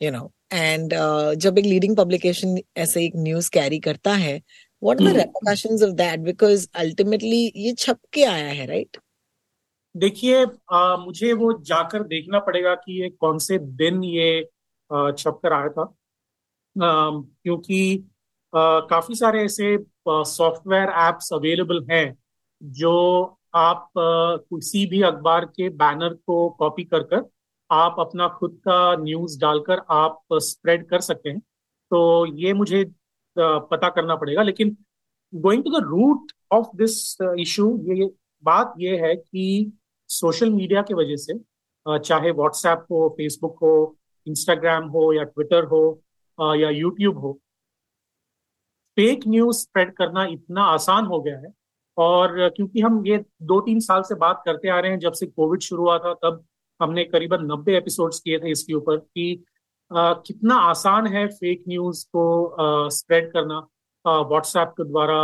you 0.00 0.10
know? 0.10 0.32
And 0.50 0.92
uh, 0.92 1.34
जब 1.34 1.58
एक 1.58 1.64
लीडिंग 1.64 1.96
पब्लिकेशन 1.96 2.58
ऐसे 2.76 3.04
एक 3.04 3.12
न्यूज़ 3.16 3.50
कैरी 3.50 3.78
करता 3.80 4.12
है 4.12 4.34
what 4.82 5.02
are 5.02 5.12
the 5.12 5.16
repercussions 5.16 5.82
of 5.82 5.90
that 5.90 6.20
because 6.20 6.66
ultimately 6.74 7.52
ये 7.56 7.72
छप 7.78 7.98
के 8.12 8.24
आया 8.24 8.48
है 8.48 8.66
राइट 8.66 8.88
right? 8.88 9.09
देखिए 9.94 10.44
मुझे 11.00 11.32
वो 11.32 11.52
जाकर 11.62 12.02
देखना 12.02 12.38
पड़ेगा 12.38 12.74
कि 12.74 13.00
ये 13.02 13.08
कौन 13.10 13.38
से 13.38 13.58
दिन 13.58 14.02
ये 14.04 14.42
छप 14.90 15.40
कर 15.42 15.52
आया 15.52 15.68
था। 15.68 15.84
क्योंकि 16.76 18.04
काफ़ी 18.52 19.14
सारे 19.14 19.42
ऐसे 19.44 19.76
सॉफ्टवेयर 20.08 20.88
एप्स 20.98 21.32
अवेलेबल 21.32 21.84
हैं, 21.90 22.16
जो 22.62 23.36
आप 23.54 23.90
किसी 23.98 24.84
भी 24.86 25.02
अखबार 25.02 25.44
के 25.46 25.68
बैनर 25.68 26.14
को 26.26 26.48
कॉपी 26.50 26.84
कर 26.84 27.02
कर 27.04 27.28
आप 27.70 27.96
अपना 28.00 28.28
खुद 28.28 28.60
का 28.64 28.94
न्यूज़ 28.96 29.38
डालकर 29.40 29.82
आप 29.90 30.20
स्प्रेड 30.34 30.88
कर 30.88 31.00
सकते 31.00 31.30
हैं। 31.30 31.40
तो 31.90 32.26
ये 32.36 32.52
मुझे 32.52 32.84
पता 33.36 33.88
करना 33.88 34.16
पड़ेगा। 34.16 34.42
लेकिन 34.42 34.76
going 35.32 35.64
to 35.64 35.70
the 35.70 35.82
root 35.84 36.32
of 36.52 36.66
this 36.76 37.16
issue 37.38 37.68
ये 37.92 38.10
बात 38.44 38.74
ये 38.78 38.96
है 38.98 39.14
कि 39.16 39.72
सोशल 40.10 40.50
मीडिया 40.50 40.82
के 40.82 40.94
वजह 40.94 41.16
से 41.18 41.38
चाहे 41.86 42.30
व्हाट्सएप 42.32 42.84
हो 42.90 43.08
फेसबुक 43.18 43.58
हो 43.62 43.96
इंस्टाग्राम 44.26 44.88
हो, 44.88 45.12
या 45.12 45.22
ट्विटर 45.24 45.64
हो 45.64 46.00
या 46.38 46.70
यूट्यूब 46.70 47.18
हो 47.18 47.32
फेक 48.96 49.26
न्यूज़ 49.28 49.58
स्प्रेड 49.58 49.92
करना 49.96 50.24
इतना 50.26 50.62
आसान 50.66 51.06
हो 51.06 51.20
गया 51.22 51.38
है। 51.38 51.52
और 51.96 52.48
क्योंकि 52.56 52.80
हम 52.80 53.06
ये 53.06 53.18
दो 53.42 53.60
तीन 53.60 53.80
साल 53.80 54.02
से 54.02 54.14
बात 54.16 54.42
करते 54.44 54.68
आ 54.68 54.78
रहे 54.80 54.90
हैं, 54.90 54.98
जब 54.98 55.12
से 55.12 55.26
कोविड 55.26 55.60
शुरू 55.60 55.82
हुआ 55.82 55.98
था, 55.98 56.14
तब 56.14 56.44
हमने 56.80 57.04
करीबन 57.04 57.44
नब्बे 57.44 57.76
एपिसोड्स 57.76 58.20
किए 58.20 58.38
थे 58.38 58.50
इसके 58.50 58.74
ऊपर 58.74 58.96
कि 58.96 59.44
कितना 59.90 60.54
आसान 60.54 61.06
है 61.06 61.26
फेक 61.28 61.64
न्यूज़ 61.68 62.04
को 62.06 62.88
स्प्रेड 62.90 63.32
करना 63.32 63.58
व्हाट्सएप 64.04 64.74
के 64.76 64.84
द्वारा 64.84 65.16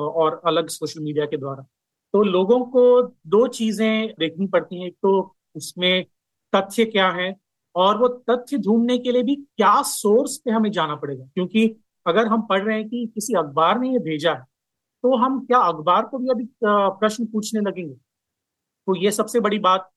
और 0.00 0.40
अलग 0.46 0.68
सोशल 0.68 1.00
मीडिया 1.02 1.26
के 1.26 1.36
द्वारा। 1.36 1.66
तो 2.14 2.22
लोगों 2.22 2.60
को 2.66 3.02
दो 3.02 3.46
चीज़ें 3.48 4.14
देखनी 4.18 4.46
पड़ती 4.46 4.80
हैं। 4.80 4.86
एक 4.86 4.94
तो 5.02 5.36
उसमें 5.56 6.04
तथ्य 6.52 6.84
क्या 6.86 7.10
है 7.10 7.34
और 7.74 7.98
वो 7.98 8.08
तथ्य 8.30 8.58
ढूँढने 8.58 8.98
के 8.98 9.12
लिए 9.12 9.22
भी 9.22 9.36
क्या 9.36 9.80
सोर्स 9.82 10.36
पे 10.44 10.50
हमें 10.50 10.70
जाना 10.72 10.94
पड़ेगा। 10.96 11.24
क्योंकि 11.24 11.66
अगर 12.06 12.26
हम 12.26 12.42
पढ़ 12.42 12.62
रहे 12.62 12.76
हैं 12.76 12.88
कि 12.88 13.06
किसी 13.06 13.34
अखबार 13.34 13.78
ने 13.80 13.90
ये 13.92 13.98
भेजा 14.00 14.32
है 14.32 14.44
तो 15.04 15.16
हम 15.16 15.38
क्या 15.46 15.58
अखबार 15.58 16.06
को 16.06 16.18
भी 16.18 16.28
अभी 16.28 16.48
प्रश्न 16.62 17.26
पूछने 17.26 17.60
लगेंगे? 17.60 17.94
तो 17.94 18.96
ये 18.96 19.10
सबसे 19.10 19.40
बड़ी 19.40 19.58
बात 19.58 19.88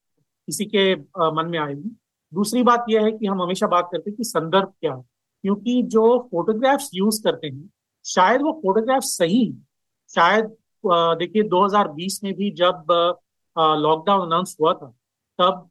किसी 0.47 0.65
के 0.65 0.93
मन 1.31 1.47
में 1.49 1.57
आएगी। 1.59 1.89
दूसरी 2.31 2.63
बात 2.63 2.85
यह 2.89 3.03
है 3.05 3.11
कि 3.11 3.25
हम 3.25 3.41
हमेशा 3.41 3.67
बात 3.67 3.89
करते 3.91 4.09
हैं 4.09 4.17
कि 4.17 4.23
संदर्भ 4.23 4.73
क्या 4.81 4.93
है। 4.93 5.01
क्योंकि 5.43 5.81
जो 5.85 6.17
फोटोग्राफ्स 6.31 6.89
यूज़ 6.93 7.21
करते 7.23 7.47
हैं, 7.47 7.69
शायद 8.05 8.41
वो 8.41 8.51
फोटोग्राफ 8.63 9.03
सही 9.03 9.45
शायद 10.11 10.55
देखिए 10.85 11.43
2020 11.45 12.19
में 12.23 12.33
भी 12.33 12.49
जब 12.53 12.85
लॉकडाउन 13.55 14.25
अनाउंस 14.25 14.55
हुआ 14.61 14.73
था, 14.73 14.87
तब 15.39 15.69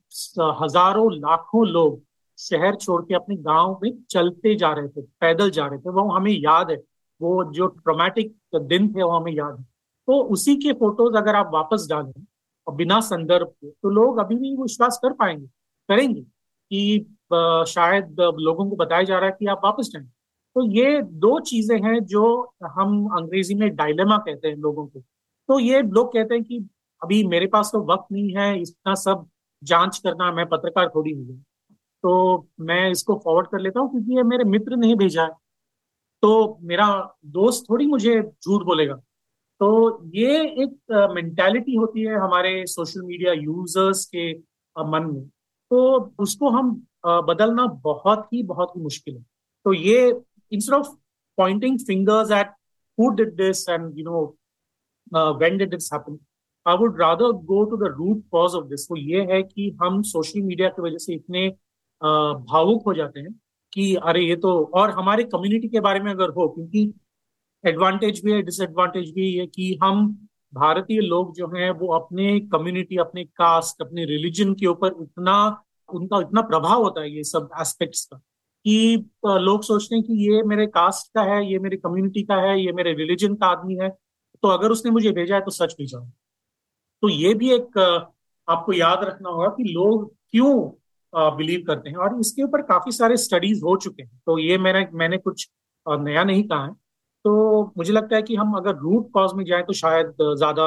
हज़ारों 0.62 1.12
लाखों 1.14 1.66
लोग 1.68 2.00
शहर 2.38 2.74
छोड़ 2.76 3.02
के 3.02 3.14
अपने 3.14 3.36
गाँव 3.38 3.78
में 3.82 3.92
चलते 4.10 4.54
जा 4.56 4.72
रहे 4.72 4.88
थे, 4.88 5.02
पैदल 5.02 5.50
जा 5.50 5.66
रहे 5.66 5.78
थे। 5.78 5.90
वो 5.90 6.08
हमें 6.10 6.32
याद 6.32 6.70
है, 6.70 6.76
वो 7.20 7.44
जो 7.52 7.66
ट्रोमैटिक 7.66 8.34
दिन 8.56 8.88
थे, 8.88 9.02
वो 9.02 9.10
हमें 9.10 9.32
याद 9.32 9.58
है। 9.58 9.64
तो 10.08 10.20
उसी 10.24 10.54
के 10.56 10.72
फ़ोटोज़ 10.74 11.16
अगर 11.16 11.36
आप 11.36 11.50
वापस 11.54 11.86
डालें, 11.90 12.24
और 12.66 12.74
बिना 12.74 13.00
संदर्भ 13.02 13.46
के 13.48 13.70
तो 13.72 13.90
लोग 13.90 14.18
अभी 14.18 14.34
भी 14.36 14.54
विश्वास 14.56 14.98
कर 15.02 15.12
पाएँगे, 15.14 15.46
करेंगे 15.88 16.20
कि 16.20 17.06
शायद 17.68 18.16
लोगों 18.20 18.68
को 18.70 18.76
बताया 18.76 19.02
जा 19.02 19.18
रहा 19.18 19.28
है 19.28 19.36
कि 19.38 19.46
आप 19.46 19.60
वापस 19.64 19.90
जाएँ। 19.92 20.10
तो 20.56 20.62
ये 20.70 21.00
दो 21.02 21.38
चीज़ें 21.40 21.76
हैं 21.82 21.98
जो 22.06 22.24
हम 22.72 23.06
अंग्रेज़ी 23.18 23.54
में 23.54 23.74
डायलेमा 23.76 24.16
कहते 24.18 24.48
हैं 24.48 24.56
लोगों 24.56 24.86
को। 24.86 25.00
तो 25.48 25.58
ये 25.60 25.82
लोग 25.82 26.12
कहते 26.12 26.34
हैं 26.34 26.44
कि 26.44 26.58
अभी 27.02 27.22
मेरे 27.26 27.46
पास 27.46 27.70
तो 27.72 27.80
वक्त 27.84 28.12
नहीं 28.12 28.34
है, 28.34 28.60
इतना 28.60 28.94
सब 28.94 29.26
जाँच 29.62 29.98
करना, 29.98 30.30
मैं 30.32 30.46
पत्रकार 30.48 30.88
थोड़ी 30.94 31.12
हूँ। 31.12 31.42
तो 32.04 32.46
मैं 32.60 32.90
इसको 32.90 33.14
फॉरवर्ड 33.24 33.46
कर 33.48 33.60
लेता 33.60 33.80
हूँ 33.80 33.90
क्योंकि 33.90 34.16
ये 34.16 34.22
मेरे 34.24 34.44
मित्र 34.46 34.76
ने 34.76 34.94
भेजा 34.96 35.22
है। 35.22 35.30
तो 36.22 36.58
मेरा 36.62 36.86
दोस्त 37.26 37.64
थोड़ी 37.70 37.86
मुझे 37.86 38.20
झूठ 38.22 38.62
बोलेगा। 38.64 38.94
तो 39.60 39.68
ये 40.14 40.40
एक 40.62 41.10
मेंटालिटी 41.14 41.74
होती 41.76 42.02
है 42.02 42.18
हमारे 42.20 42.64
सोशल 42.66 43.02
मीडिया 43.02 43.32
यूज़र्स 43.32 44.04
के 44.14 44.32
मन 44.76 45.10
में। 45.12 45.22
तो 45.70 46.14
उसको 46.18 46.50
हम 46.50 46.70
बदलना 47.06 47.66
बहुत 47.84 48.26
ही 48.32 48.42
बहुत 48.44 48.72
ही 48.76 48.82
मुश्किल 48.82 49.14
है। 49.14 49.24
तो 49.66 49.72
ये 49.72 50.12
instead 50.52 50.74
of 50.74 50.88
pointing 51.38 51.78
fingers 51.86 52.30
at 52.38 52.50
who 52.98 53.10
did 53.16 53.34
this 53.36 53.68
and 53.68 53.98
you 53.98 54.04
know 54.04 54.24
when 55.14 55.56
did 55.58 55.70
this 55.70 55.92
happen 55.92 56.18
I 56.66 56.76
would 56.78 57.00
rather 57.00 57.32
go 57.52 57.64
to 57.70 57.76
the 57.76 57.94
root 57.98 58.22
cause 58.32 58.54
of 58.54 58.66
this 58.66 58.90
वो 58.90 58.96
ये 58.96 59.22
है 59.32 59.42
कि 59.42 59.70
हम 59.82 60.02
सोशल 60.10 60.40
मीडिया 60.42 60.68
की 60.68 60.82
वजह 60.82 60.98
से 60.98 61.14
इतने 61.14 61.48
भावुक 62.50 62.82
हो 62.86 62.94
जाते 62.94 63.20
हैं 63.20 63.32
कि 63.72 63.94
अरे 63.96 64.20
ये 64.20 64.36
तो 64.36 64.52
और 64.74 64.90
हमारे 64.90 65.24
कम्युनिटी 65.24 65.68
के 65.68 65.80
बारे 65.80 66.00
में 66.00 66.10
अगर 66.10 66.30
हो, 66.30 66.48
क्योंकि 66.48 66.92
एडवांटेज 67.64 68.20
भी 68.24 68.32
है 68.32 68.42
डिसएडवांटेज 68.42 69.10
भी 69.14 69.32
है 69.34 69.46
कि 69.46 69.78
हम 69.82 70.06
भारतीय 70.54 71.00
लोग 71.00 71.34
जो 71.36 71.46
हैं, 71.48 71.70
वो 71.70 71.92
अपने 71.94 72.38
कम्युनिटी 72.52 72.96
अपने 72.98 73.24
कास्ट 73.24 73.82
अपने 73.82 74.04
रिलीजन 74.04 74.52
के 74.54 74.66
ऊपर 74.66 75.02
इतना, 75.02 75.64
उनका 75.88 76.20
इतना 76.20 76.42
प्रभाव 76.42 76.82
होता 76.82 77.00
है 77.00 77.10
ये 77.10 77.24
सब 77.24 77.48
एस्पेक्ट्स 77.60 78.04
का। 78.06 78.20
कि 78.64 79.10
लोग 79.26 79.62
सोचते 79.64 79.94
हैं 79.94 80.04
कि 80.04 80.14
ये 80.26 80.42
मेरे 80.44 80.66
कास्ट 80.68 81.12
का 81.14 81.22
है, 81.24 81.44
ये 81.46 81.58
मेरे 81.58 81.76
कम्युनिटी 81.78 82.22
का 82.22 82.36
है, 82.38 82.60
ये 82.60 82.72
मेरे 82.72 82.92
रिलीजन 82.94 83.34
का 83.34 83.46
आदमी 83.48 83.76
है 83.76 83.88
तो 84.42 84.48
अगर 84.48 84.70
उसने 84.70 84.90
मुझे 84.90 85.10
भेजा 85.12 85.34
है 85.34 85.40
तो 85.40 85.50
सच 85.52 85.74
भेजा 85.78 85.98
तो 87.02 87.08
ये 87.08 87.32
भी 87.34 87.50
एक 87.52 87.78
आपको 88.48 88.72
याद 88.72 89.04
रखना 89.04 89.28
होगा 89.28 89.48
कि 89.50 89.64
लोग 89.64 90.12
क्यों 90.30 90.54
बिलीव 91.36 91.64
करते 91.66 91.90
हैं 91.90 91.96
और 91.98 92.18
इसके 92.20 92.42
ऊपर 92.42 92.62
काफ़ी 92.64 92.92
सारे 92.92 93.16
स्टडीज़ 93.18 93.62
हो 93.64 93.76
चुके 93.76 94.02
हैं। 94.02 94.20
तो 94.26 94.38
ये 94.38 94.58
मैंने 94.58 94.86
मैंने 94.94 95.18
कुछ 95.18 95.48
नया 95.86 96.24
नहीं 96.24 96.42
कहा 96.44 96.64
है। 96.64 96.72
तो 97.24 97.72
मुझे 97.78 97.92
लगता 97.92 98.16
है 98.16 98.22
कि 98.22 98.36
हम 98.36 98.54
अगर 98.56 98.76
रूट 98.78 99.10
कॉज 99.14 99.32
में 99.36 99.44
जाए 99.44 99.62
तो 99.62 99.72
शायद 99.74 100.14
ज़्यादा 100.20 100.66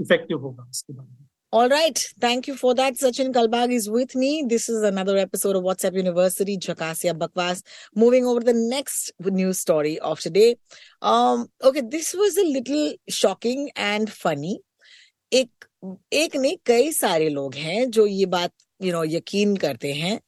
इफ़ेक्टिव 0.00 0.38
होगा 0.38 0.66
इसके 0.70 0.92
बारे 0.92 1.08
में। 1.10 1.19
All 1.52 1.68
right. 1.68 1.98
Thank 2.20 2.46
you 2.46 2.54
for 2.54 2.76
that. 2.76 2.94
Sachin 2.94 3.32
Kalbag 3.34 3.72
is 3.72 3.90
with 3.90 4.14
me. 4.14 4.44
This 4.46 4.68
is 4.68 4.84
another 4.84 5.16
episode 5.16 5.56
of 5.56 5.64
WhatsApp 5.64 5.94
University, 5.94 6.56
Jhakasya 6.56 7.18
Bakwas. 7.18 7.64
Moving 7.96 8.24
over 8.24 8.38
to 8.38 8.46
the 8.46 8.52
next 8.52 9.10
news 9.18 9.58
story 9.58 9.98
of 9.98 10.20
today. 10.20 10.58
Um, 11.02 11.48
okay, 11.60 11.80
this 11.80 12.14
was 12.14 12.36
a 12.36 12.44
little 12.44 12.92
shocking 13.08 13.70
and 13.74 14.08
funny. 14.12 14.60
एक 15.32 15.64
एक 16.12 16.36
नहीं 16.36 16.56
कई 16.66 16.92
सारे 16.92 17.28
लोग 17.30 17.54
हैं 17.54 17.90
जो 17.90 18.06
ये 18.06 18.26
बात 18.26 18.52
यू 18.82 18.86
you 18.86 18.94
नो 18.94 19.04
know, 19.04 19.14
यकीन 19.14 19.56
करते 19.56 19.92
हैं 19.92 20.18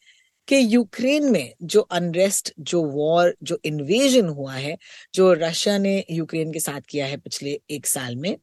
कि 0.48 0.56
यूक्रेन 0.74 1.30
में 1.32 1.54
जो 1.62 1.80
अनरेस्ट 1.80 2.52
जो 2.70 2.82
वॉर 2.82 3.34
जो 3.42 3.58
इन्वेजन 3.64 4.28
हुआ 4.28 4.54
है 4.54 4.76
जो 5.14 5.32
रशिया 5.32 5.78
ने 5.78 6.04
यूक्रेन 6.10 6.52
के 6.52 6.60
साथ 6.60 6.80
किया 6.88 7.06
है 7.06 7.16
पिछले 7.16 7.60
एक 7.70 7.86
साल 7.86 8.16
में 8.16 8.36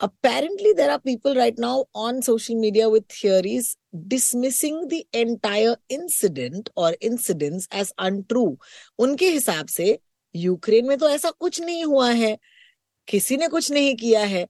apparently 0.00 0.72
there 0.72 0.90
are 0.90 0.98
people 0.98 1.34
right 1.34 1.58
now 1.58 1.84
on 1.94 2.20
social 2.22 2.58
media 2.60 2.88
with 2.88 3.06
theories 3.08 3.76
dismissing 4.08 4.88
the 4.88 5.06
entire 5.12 5.76
incident 5.88 6.68
or 6.76 6.94
incidents 7.00 7.68
as 7.70 7.92
untrue 7.98 8.56
उनके 8.98 9.28
हिसाब 9.30 9.66
से 9.66 9.98
यूक्रेन 10.36 10.86
में 10.86 10.96
तो 10.98 11.08
ऐसा 11.08 11.30
कुछ 11.30 11.60
नहीं 11.60 11.84
हुआ 11.84 12.10
है 12.10 12.36
किसी 13.08 13.36
ने 13.36 13.48
कुछ 13.48 13.70
नहीं 13.72 13.94
किया 13.96 14.24
है 14.34 14.46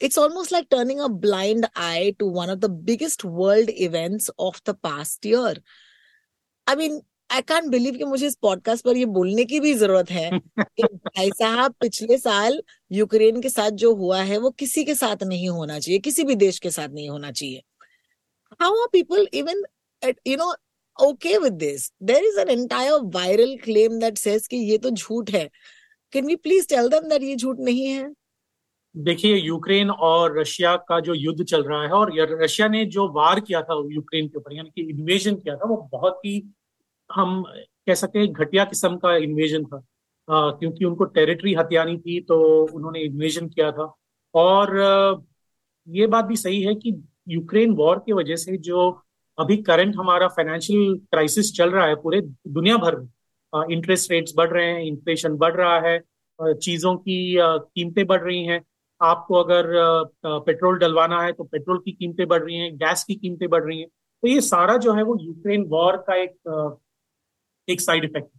it's 0.00 0.18
almost 0.18 0.52
like 0.52 0.68
turning 0.68 1.00
a 1.00 1.08
blind 1.08 1.66
eye 1.76 2.14
to 2.18 2.26
one 2.26 2.50
of 2.50 2.60
the 2.60 2.68
biggest 2.68 3.24
world 3.24 3.70
events 3.70 4.28
of 4.38 4.60
the 4.64 4.74
past 4.74 5.24
year. 5.24 5.54
I 6.66 6.74
mean, 6.74 7.02
I 7.29 7.41
can't 7.41 7.63
believe 7.63 7.93
कि 7.93 8.03
मुझे 8.03 8.27
इस 8.27 8.35
पॉडकास्ट 8.35 8.85
पर 8.85 8.97
ये 8.97 9.05
बोलने 9.05 9.43
की 9.45 9.59
भी 9.59 9.73
ज़रूरत 9.73 10.11
है 10.11 10.39
कि 10.59 10.83
भाई 10.95 11.29
साहब 11.29 11.73
पिछले 11.79 12.17
साल 12.17 12.61
यूक्रेन 12.91 13.41
के 13.41 13.49
साथ 13.49 13.71
जो 13.71 13.93
हुआ 13.95 14.21
है 14.21 14.37
वो 14.37 14.49
किसी 14.49 14.83
के 14.83 14.95
साथ 14.95 15.23
नहीं 15.23 15.49
होना 15.49 15.79
चाहिए 15.79 15.99
किसी 15.99 16.23
भी 16.23 16.35
देश 16.35 16.59
के 16.59 16.71
साथ 16.71 16.89
नहीं 16.89 17.09
होना 17.09 17.31
चाहिए। 17.31 17.61
How 18.61 18.81
are 18.81 18.87
people 18.91 19.27
even 19.33 19.63
you 20.27 20.37
know 20.37 20.53
okay 20.97 21.37
with 21.37 21.53
this 21.53 21.91
there 22.03 22.23
is 22.23 22.39
an 22.39 22.49
entire 22.49 22.93
viral 23.13 23.55
claim 23.57 23.99
that 23.99 24.17
says 24.17 24.47
कि 24.47 24.57
ये 24.57 24.77
तो 24.77 24.89
झूठ 24.89 25.31
है। 25.31 25.49
Can 26.13 26.25
we 26.25 26.35
please 26.35 26.67
tell 26.67 26.87
them 26.87 27.09
that 27.09 27.23
ये 27.23 27.35
झूठ 27.35 27.59
नहीं 27.59 27.85
है? 27.85 28.13
देखिए 28.97 29.35
यूक्रेन 29.35 29.89
और 29.89 30.39
रशिया 30.39 30.75
का 30.75 30.99
जो 30.99 31.13
युद्ध 31.13 31.43
चल 31.43 31.63
रहा 31.63 31.81
है 31.83 31.89
और 31.89 32.11
रशिया 32.43 32.67
ने 32.67 32.85
जो 32.85 33.07
वार 33.13 33.39
किया 33.39 33.61
था 33.61 33.83
यूक्रेन 33.91 34.27
के 34.27 34.37
ऊपर 34.37 34.55
यानी 34.55 34.69
कि 34.69 34.89
इन्वेजन 34.89 35.35
किया 35.35 35.55
था 35.55 35.67
वो 35.67 35.77
बहुत 35.91 36.19
ही 36.25 36.39
हम 37.09 37.43
कह 37.87 37.93
सकते 37.93 38.19
हैं 38.19 38.31
घटिया 38.31 38.63
किस्म 38.65 38.97
का 38.97 39.15
इन्वेजन 39.17 39.63
था। 39.65 39.77
आ, 40.27 40.51
क्योंकि 40.51 40.85
उनको 40.85 41.05
टेरिटरी 41.05 41.53
हथियानी 41.55 41.97
थी 41.97 42.19
तो 42.21 42.39
उन्होंने 42.65 42.99
इन्वेजन 42.99 43.47
किया 43.49 43.71
था। 43.71 43.93
और 44.33 44.75
ये 45.87 46.07
बात 46.07 46.25
भी 46.25 46.35
सही 46.37 46.61
है 46.63 46.73
कि 46.75 46.93
यूक्रेन 47.29 47.71
वॉर 47.75 47.99
की 47.99 48.13
वजह 48.13 48.35
से 48.35 48.57
जो 48.59 48.89
अभी 49.37 49.57
करंट 49.63 49.95
हमारा 49.95 50.27
फाइनेंशियल 50.27 50.95
क्राइसिस 51.11 51.51
चल 51.57 51.69
रहा 51.71 51.85
है 51.85 51.95
पूरे 51.95 52.21
दुनिया 52.21 52.77
भर 52.77 52.95
में 52.95 53.65
इंटरेस्ट 53.73 54.11
रेट्स 54.11 54.33
बढ़ 54.37 54.49
रहे 54.49 54.65
हैं 54.65 54.81
इन्फ्लेशन 54.83 55.35
बढ़ 55.37 55.55
रहा 55.55 55.79
है 55.79 55.99
चीज़ों 56.39 56.95
की 56.97 57.35
कीमतें 57.39 58.05
बढ़ 58.07 58.21
रही 58.21 58.43
हैं। 58.45 58.61
आपको 59.01 59.35
अगर 59.35 59.67
पेट्रोल 60.25 60.77
डलवाना 60.79 61.21
है 61.21 61.31
तो 61.31 61.43
पेट्रोल 61.43 61.77
की 61.77 61.91
कीमतें 61.91 62.27
बढ़ 62.27 62.43
रही 62.43 62.57
हैं 62.57 62.75
गैस 62.77 63.03
की 63.03 63.15
कीमतें 63.15 63.47
बढ़ 63.49 63.63
रही 63.63 63.79
हैं। 63.79 63.87
तो 63.87 64.27
ये 64.27 64.41
सारा 64.41 64.77
जो 64.77 64.93
है 64.93 65.03
वो 65.03 65.17
यूक्रेन 65.21 65.63
वॉर 65.69 65.97
का 66.07 66.15
एक 66.15 66.35
एक 67.69 67.81
साइड 67.81 68.05
इफ़ेक्ट 68.05 68.29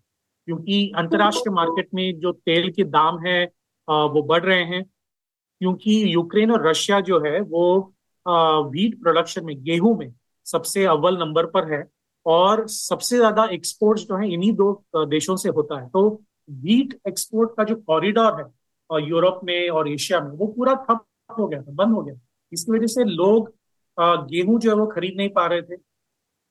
क्योंकि 0.48 0.92
अंतर्राष्ट्रीय 0.96 1.54
मार्केट 1.54 1.88
में 1.94 2.20
जो 2.20 2.32
तेल 2.32 2.70
के 2.72 2.84
दाम 2.86 3.18
है 3.26 3.44
वो 3.88 4.22
बढ़ 4.24 4.42
रहे 4.44 4.62
हैं। 4.64 4.82
क्योंकि 4.84 6.02
यूक्रेन 6.14 6.50
और 6.50 6.66
रशिया 6.68 7.00
जो 7.02 7.18
है, 7.20 7.40
वो 7.40 7.94
वीट 8.70 9.00
प्रोडक्शन 9.02 9.44
में, 9.44 9.62
गेहूँ 9.62 9.96
में 9.98 10.12
सबसे 10.46 10.84
अव्वल 10.86 11.18
नंबर 11.18 11.46
पर 11.46 11.72
है 11.72 11.84
और 12.26 12.66
सबसे 12.68 13.16
ज़्यादा 13.16 13.44
एक्सपोर्ट 13.52 13.98
जो 14.00 14.16
है, 14.16 14.32
इन्हीं 14.32 14.52
दो 14.54 14.72
देशों 14.96 15.36
से 15.36 15.48
होता 15.50 15.80
है। 15.80 15.88
तो 15.88 16.08
वीट 16.48 16.98
एक्सपोर्ट 17.08 17.50
का 17.56 17.64
जो 17.64 17.74
कॉरिडोर 17.78 18.40
है 18.40 19.08
यूरोप 19.08 19.40
में 19.44 19.68
और 19.70 19.88
एशिया 19.88 20.20
में, 20.20 20.30
वो 20.30 20.46
पूरा 20.48 20.74
ठप 20.76 21.04
हो 21.30 21.46
गया 21.48 21.62
था, 21.62 21.72
बंद 21.72 21.94
हो 21.94 22.02
गया 22.02 22.14
इसकी 22.52 22.72
वजह 22.72 22.86
से 22.88 23.04
लोग 23.06 23.52
गेहूँ 23.98 24.58
जो 24.60 24.70
है, 24.70 24.76
वो 24.76 24.86
खरीद 24.88 25.14
नहीं 25.16 25.28
पा 25.30 25.46
रहे 25.46 25.62
थे। 25.62 25.76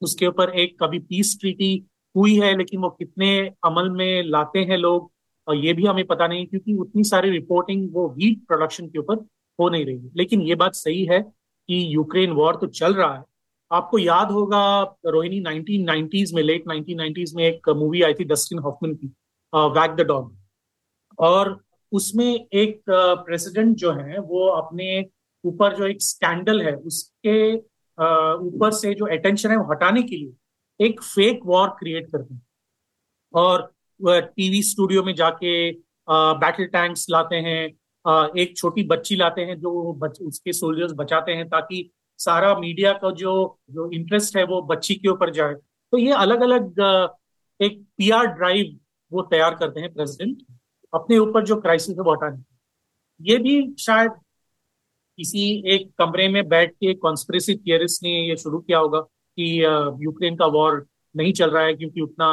उसके 0.02 0.28
ऊपर 0.28 0.50
एक 0.60 0.78
कभी 0.84 1.00
पीस 1.02 1.38
ट्रीटी 1.40 1.72
हुई 2.16 2.36
है, 2.36 2.56
लेकिन 2.58 2.82
वो 2.82 2.90
कितने 2.90 3.30
अमल 3.66 3.90
में 3.92 4.24
लाते 4.26 4.60
हैं 4.62 4.78
लोग, 4.78 5.12
और 5.48 5.56
ये 5.56 5.74
भी 5.74 5.86
हमें 5.86 6.06
पता 6.08 6.28
नहीं, 6.28 6.46
क्योंकि 6.48 6.74
उतनी 6.76 7.04
सारी 7.04 7.30
रिपोर्टिंग 7.30 7.90
वो 7.94 8.08
वीट 8.10 8.46
प्रोडक्शन 8.48 8.88
के 8.88 9.00
ऊपर 9.00 9.16
हो 9.60 9.70
नहीं 9.70 9.86
रही 9.86 10.10
लेकिन 10.16 10.42
ये 10.42 10.56
बात 10.56 10.76
सही 10.76 11.04
है 11.06 11.20
कि 11.22 11.84
यूक्रेन 11.96 12.32
वॉर 12.32 12.56
तो 12.56 12.68
चल 12.70 12.94
रहा 12.94 13.14
है। 13.16 13.24
आपको 13.72 13.98
याद 14.00 14.32
होगा, 14.32 14.82
रोहिणी 15.06 15.42
1990s 15.42 16.34
में 16.36 16.42
लेट 16.44 16.64
1990s 16.68 17.34
में 17.36 17.44
एक 17.46 17.70
मूवी 17.78 18.02
आई 18.02 18.14
थी 18.14 18.24
डस्टिन 18.26 18.60
हॉफमन 18.60 18.94
की 18.94 19.08
वैक 19.54 19.96
द 19.96 20.06
डॉग 20.08 20.36
और 21.20 21.60
उसमें 21.92 22.26
एक 22.26 22.82
प्रेसिडेंट 22.90 23.76
जो 23.78 23.92
है, 23.92 24.20
वो 24.20 24.48
अपने 24.48 25.06
ऊपर 25.44 25.76
जो 25.78 25.88
एक 25.88 26.02
स्कैंडल 26.02 26.62
है, 26.62 26.74
उसके 26.76 27.56
ऊपर 27.56 28.72
से 28.74 28.94
जो 28.94 29.06
अटेंशन 29.08 29.52
है 29.52 29.58
वो 29.58 29.72
हटाने 29.72 30.04
के 30.04 30.16
लिए 30.16 30.34
एक 30.80 31.02
फेक 31.04 31.40
वॉर 31.46 31.68
क्रिएट 31.80 32.12
करते 32.12 32.34
हैं। 32.34 32.42
और 33.34 33.72
टीवी 34.02 34.62
स्टूडियो 34.64 35.04
में 35.04 35.14
जाके 35.16 35.72
बैटल 36.08 36.66
टैंक्स 36.68 37.06
लाते 37.10 37.36
हैं 37.36 37.64
एक 38.36 38.56
छोटी 38.58 38.84
बच्ची 38.84 39.16
लाते 39.16 39.42
हैं 39.42 39.60
जो 39.60 39.94
बच, 39.94 40.22
उसके 40.22 40.54
सोल्जर्स 40.54 40.94
बचाते 40.96 41.32
हैं 41.32 41.48
ताकि 41.50 41.90
सारा 42.20 42.54
मीडिया 42.60 42.94
का 42.94 43.12
जो 43.12 43.34
जो 43.72 43.90
इंटरेस्ट 43.92 44.38
है 44.38 44.44
वो 44.44 44.62
बच्ची 44.62 44.96
के 44.96 45.10
ऊपर 45.10 45.30
जाए। 45.34 45.54
तो 45.54 45.98
ये 45.98 46.12
अलग 46.14 46.42
अलग 46.42 46.80
एक 47.60 47.82
पीआर 47.98 48.26
ड्राइव 48.28 48.78
वो 49.12 49.22
तैयार 49.22 49.56
करते 49.56 49.80
हैं 49.80 49.94
प्रेसिडेंट 49.94 50.42
अपने 50.94 51.18
ऊपर 51.18 51.46
जो 51.46 51.56
क्राइसिस 51.62 51.96
है 51.98 52.04
वो 52.04 52.14
हटाने 52.14 52.44
ये 53.22 53.38
भी 53.38 53.76
शायद 53.80 54.12
किसी 54.12 55.42
एक 55.74 55.90
कमरे 55.98 56.28
में 56.28 56.48
बैठ 56.48 56.72
के 56.74 56.94
कॉन्स्परेसी 56.96 57.56
थियरिस्ट 57.58 58.04
ने 58.04 58.10
ये 58.30 58.36
शुरू 58.38 58.60
किया 58.60 58.78
होगा। 58.80 59.00
कि 59.40 60.06
यूक्रेन 60.06 60.36
का 60.36 60.46
वॉर 60.48 60.86
नहीं 61.16 61.34
चल 61.34 61.50
रहा 61.50 61.64
है 61.64 61.74
क्योंकि 61.74 62.02
उतना 62.02 62.30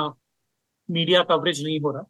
मीडिया 0.89 1.23
कवरेज 1.25 1.63
नहीं 1.65 1.81
हो 1.81 1.91
रहा। 1.91 2.05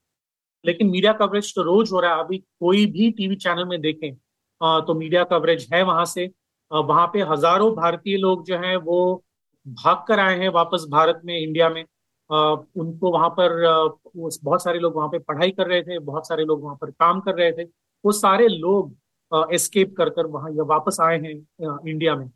लेकिन 0.64 0.90
मीडिया 0.90 1.12
कवरेज 1.14 1.54
तो 1.54 1.62
रोज 1.62 1.92
हो 1.92 2.00
रहा 2.00 2.14
है। 2.14 2.20
अभी 2.20 2.38
कोई 2.38 2.86
भी 2.88 3.10
टीवी 3.12 3.36
चैनल 3.36 3.64
में 3.64 3.80
देखें 3.80 4.14
तो 4.60 4.94
मीडिया 4.94 5.24
कवरेज 5.26 5.68
है 5.72 5.82
वहाँ 5.84 6.04
से। 6.06 6.26
वहाँ 6.70 7.06
पे 7.06 7.22
हज़ारों 7.24 7.70
भारतीय 7.74 8.16
लोग 8.16 8.44
जो 8.44 8.58
हैं 8.58 8.76
वो 8.78 9.24
भाग 9.66 10.04
कर 10.08 10.20
आए 10.20 10.38
हैं 10.38 10.48
वापस 10.50 10.86
भारत 10.90 11.20
में, 11.24 11.38
इंडिया 11.38 11.68
में। 11.70 11.82
उनको 12.30 13.10
वहाँ 13.12 13.28
पर 13.30 13.52
बहुत 14.16 14.62
सारे 14.62 14.78
लोग 14.78 14.96
वहाँ 14.96 15.08
पे 15.08 15.18
पढ़ाई 15.20 15.50
कर 15.50 15.66
रहे 15.66 15.82
थे, 15.82 15.98
बहुत 16.00 16.28
सारे 16.28 16.44
लोग 16.44 16.62
वहाँ 16.62 16.76
पर 16.80 16.90
काम 16.92 17.20
कर 17.20 17.34
रहे 17.34 17.52
थे। 17.52 17.64
वो 18.04 18.12
सारे 18.14 18.48
लोग 18.48 19.52
एस्केप 19.54 19.94
कर 19.98 20.10
कर 20.10 20.26
वहाँ 20.28 20.50
वापस 20.66 20.96
आए 21.02 21.18
हैं 21.18 21.34
इंडिया 21.88 22.16
में। 22.16 22.30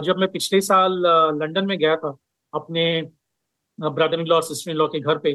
जब 0.00 0.16
मैं 0.16 0.30
पिछले 0.32 0.60
साल 0.60 0.92
लंदन 1.38 1.66
में 1.66 1.78
गया 1.78 1.96
था 1.96 2.16
अपने 2.54 3.02
ब्रदर 3.78 4.20
इन 4.20 4.26
लॉ 4.26 4.36
और 4.36 4.42
सिस्टर 4.42 4.70
इन 4.70 4.76
लॉ 4.76 4.86
के 4.88 5.00
घर 5.00 5.18
पे 5.18 5.32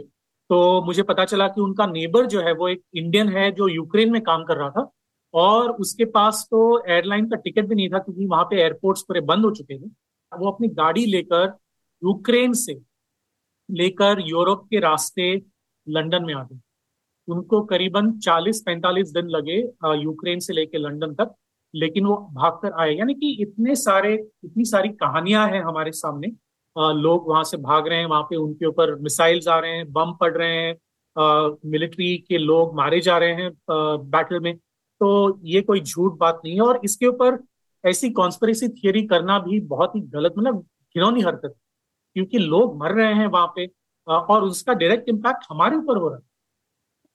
तो 0.50 0.82
मुझे 0.82 1.04
पता 1.04 1.26
चला 1.26 1.48
कि 1.48 1.62
उनका 1.62 1.86
नेबर 1.86 2.26
जो 2.26 2.42
है 2.42 2.52
वो 2.54 2.68
एक 2.68 2.82
इंडियन 2.94 3.30
है 3.30 3.52
जो 3.52 3.68
यूक्रेन 3.68 4.12
में 4.12 4.22
काम 4.22 4.44
कर 4.44 4.58
रहा 4.58 4.70
था 4.70 4.92
और 5.34 5.72
उसके 5.72 6.06
पास 6.06 6.48
तो 6.52 6.60
एयरलाइन 6.90 7.30
का 7.30 7.36
टिकट 7.36 7.66
भी 7.66 7.76
नहीं 7.76 7.90
था 7.90 8.00
क्योंकि 8.00 8.26
वहाँ 8.26 8.44
पे 8.44 8.62
एयरपोर्ट्स 8.62 9.02
पूरे 9.02 9.22
बंद 9.22 9.46
हो 9.46 9.52
चुके 9.52 9.78
थे 9.80 9.90
वो 10.38 10.52
अपनी 10.52 10.68
गाड़ी 10.68 11.06
लेकर 11.06 11.58
यूक्रेन 12.04 12.54
से 12.54 12.80
लेकर 13.70 14.22
यूरोप 14.22 14.68
के 14.70 14.80
रास्ते 14.80 15.34
लंदन 15.88 16.24
में 16.24 16.34
आ 16.34 16.44
गए। 16.44 16.60
उनको 17.28 17.62
करीबन 17.62 18.12
40-45 18.20 19.12
दिन 19.14 19.28
लगे 19.28 19.58
यूक्रेन 20.04 20.40
से 20.40 20.54
लेकर 20.54 20.80
लंदन 20.80 21.14
तक। 21.16 21.34
लेकिन 21.74 22.06
वो 22.06 22.16
भागकर 22.34 22.72
आए। 22.82 22.94
यानी 22.96 23.14
कि 23.14 23.32
इतने 23.42 23.76
सारे 23.76 24.14
इतनी 24.46 24.66
सारी 24.66 24.90
कहानियाँ 24.96 25.48
हैं 25.50 25.62
हमारे 25.64 25.92
सामने। 25.94 26.32
आ, 26.76 26.92
लोग 26.92 27.28
वहाँ 27.30 27.44
से 27.44 27.58
भाग 27.58 27.88
रहे 27.88 28.00
हैं 28.00 28.06
वहाँ 28.06 28.24
पे 28.24 28.36
उनके 28.36 28.66
ऊपर 28.66 28.96
मिसाइल्स 28.96 29.48
आ 29.48 29.60
रहे 29.60 29.72
हैं 29.72 29.92
बम 29.94 30.14
पड़ 30.14 30.34
रहे 30.38 30.56
हैं 30.56 30.76
मिलिट्री 31.66 32.18
के 32.28 32.38
लोग 32.38 32.76
मारे 32.76 33.00
जा 33.02 33.18
रहे 33.18 33.34
हैं 33.34 33.52
बैटल 33.70 34.40
में। 34.40 34.56
तो 34.56 35.40
ये 35.44 35.62
कोई 35.62 35.82
झूठ 35.82 36.18
बात 36.20 36.42
नहीं 36.46 36.56
है 36.56 36.62
और 36.62 36.80
इसके 36.84 37.06
ऊपर 37.06 37.38
ऐसी 37.84 38.10
कॉन्स्परेसी 38.10 38.68
थियरी 38.70 39.06
करना 39.08 39.40
भी 39.40 39.60
बहुत 39.68 39.96
ही 39.96 40.02
गलत 40.02 40.34
मतलब 40.38 40.60
घिनौनी 40.96 41.22
हरकत। 41.22 41.56
क्योंकि 42.16 42.38
लोग 42.38 42.78
मर 42.84 42.92
रहे 42.92 43.14
हैं 43.14 43.28
वहाँ 43.28 43.52
पे 43.56 43.66
और 44.08 44.44
उसका 44.44 44.74
डायरेक्ट 44.74 45.10
इम्पैक्ट 45.10 45.46
हमारे 45.50 45.78
ऊपर 45.78 45.98
हो 45.98 46.08
रहा 46.10 46.18
है। 46.18 46.24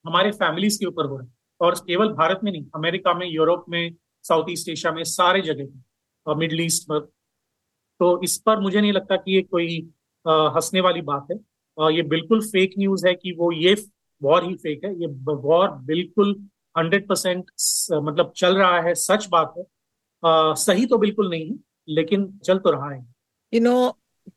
हमारे 0.04 0.30
फैमिलीज़ 0.32 0.78
के 0.80 0.87
ऊपर 0.87 1.06
हो 1.06 1.16
रहा 1.16 1.26
है। 1.26 1.32
और 1.61 1.75
केवल 1.87 2.09
भारत 2.12 2.40
में 2.44 2.50
नहीं 2.52 2.64
अमेरिका 2.75 3.14
में 3.14 3.26
यूरोप 3.26 3.64
में 3.68 3.90
साउथ 4.25 4.50
ईस्ट 4.50 4.69
एशिया 4.69 4.93
में 4.93 5.02
सारे 5.05 5.41
जगह 5.43 6.35
मिडल 6.35 6.61
ईस्ट 6.61 6.83
पर। 6.88 7.00
तो 8.00 8.21
इस 8.25 8.37
पर 8.38 8.61
मुझे 8.61 8.81
नहीं 8.81 8.93
लगता 8.93 9.17
कि 9.17 9.35
ये 9.35 9.43
कोई 9.43 9.79
हंसने 10.26 10.81
वाली 10.81 11.00
बात 11.02 11.26
है। 11.31 11.37
ये 11.79 12.02
बिल्कुल 12.09 12.41
फेक 12.47 12.75
न्यूज़ 12.79 13.07
है 13.07 13.14
कि 13.14 13.33
वो 13.33 13.50
ये 13.52 13.75
वॉर 14.23 14.45
ही 14.45 14.55
फेक 14.55 14.85
है। 14.85 14.93
ये 15.00 15.07
वॉर 15.25 15.71
बिल्कुल 15.87 16.35
हंड्रेड 16.75 17.09
परसेंट 17.09 17.50
मतलब 17.93 18.33
चल 18.37 18.57
रहा 18.57 18.81
है 18.81 18.95
सच 18.97 19.26
बात 19.31 19.55
है। 19.59 19.64
आ, 20.23 20.55
सही 20.55 20.87
तो 20.87 20.99
बिल्कुल 20.99 21.31
नहीं 21.31 21.50
है 21.50 21.57
लेकिन 21.88 22.26
चल 22.45 22.59
तो 22.59 22.71
रहा 22.71 22.91
है। 22.91 22.99
यू 22.99 23.61
you 23.61 23.62
नो 23.62 23.75
know, 23.76 23.93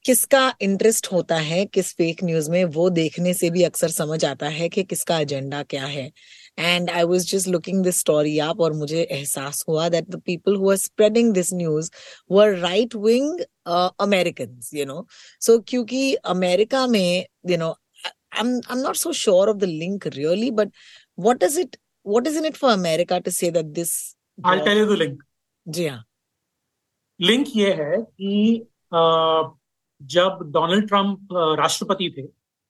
किसका 0.06 0.54
इंटरेस्ट 0.62 1.12
होता 1.12 1.36
है 1.38 1.66
किस 1.66 1.92
फेक 1.94 2.24
न्यूज़ 2.24 2.50
में 2.52 2.64
वो 2.66 2.90
देखने 2.90 3.34
से 3.34 3.50
भी 3.50 3.64
अक्सर 3.64 3.90
समझ 3.90 4.24
आता 4.26 4.48
है 4.50 4.70
कि 4.70 4.84
किसका 4.84 5.20
एजेंडा 5.20 5.62
क्या 5.64 5.86
है। 5.86 6.12
And 6.58 6.90
I 6.90 7.04
was 7.04 7.28
just 7.32 7.48
looking 7.48 7.84
this 7.84 8.00
story 8.00 8.38
आप 8.40 8.60
और 8.62 8.74
मुझे 8.74 9.02
एहसास 9.02 9.64
हुआ 9.70 9.88
that 9.90 10.10
the 10.10 10.22
people 10.26 10.56
who 10.56 10.70
are 10.72 10.78
spreading 10.78 11.34
this 11.34 11.54
news 11.54 11.90
were 12.32 12.56
right 12.60 12.96
wing 13.06 13.40
American 14.08 14.60
you 14.74 14.86
know 14.86 15.06
so 15.48 15.58
क्योंकि 15.68 16.14
अमेरिका 16.36 16.86
में 16.88 17.26
you 17.50 17.58
know 17.58 17.76
I'm 18.38 18.50
I'm 18.70 18.82
not 18.82 18.98
so 18.98 19.12
sure 19.14 19.50
of 19.50 19.60
the 19.60 19.68
link 19.68 20.06
really, 20.16 20.52
but 20.52 20.72
what 21.18 21.44
is 21.44 21.58
it? 21.58 21.78
What 22.06 22.28
is 22.28 22.38
in 22.38 22.46
it 22.46 22.58
for 22.58 22.72
America 22.72 23.20
to 23.22 23.32
say 23.32 23.50
that 23.50 23.74
this? 23.74 24.16
I'll 24.38 24.64
tell 24.64 24.78
you 24.78 24.86
the 24.86 24.98
link. 24.98 25.22
जी 25.66 25.86
हाँ 25.88 26.04
link 27.20 27.48
ये 27.56 27.72
है 27.74 28.02
कि 28.02 28.68
जब 30.02 30.40
Donald 30.54 30.88
Trump 30.88 31.28
राष्ट्रपति 31.60 32.14
थे 32.18 32.28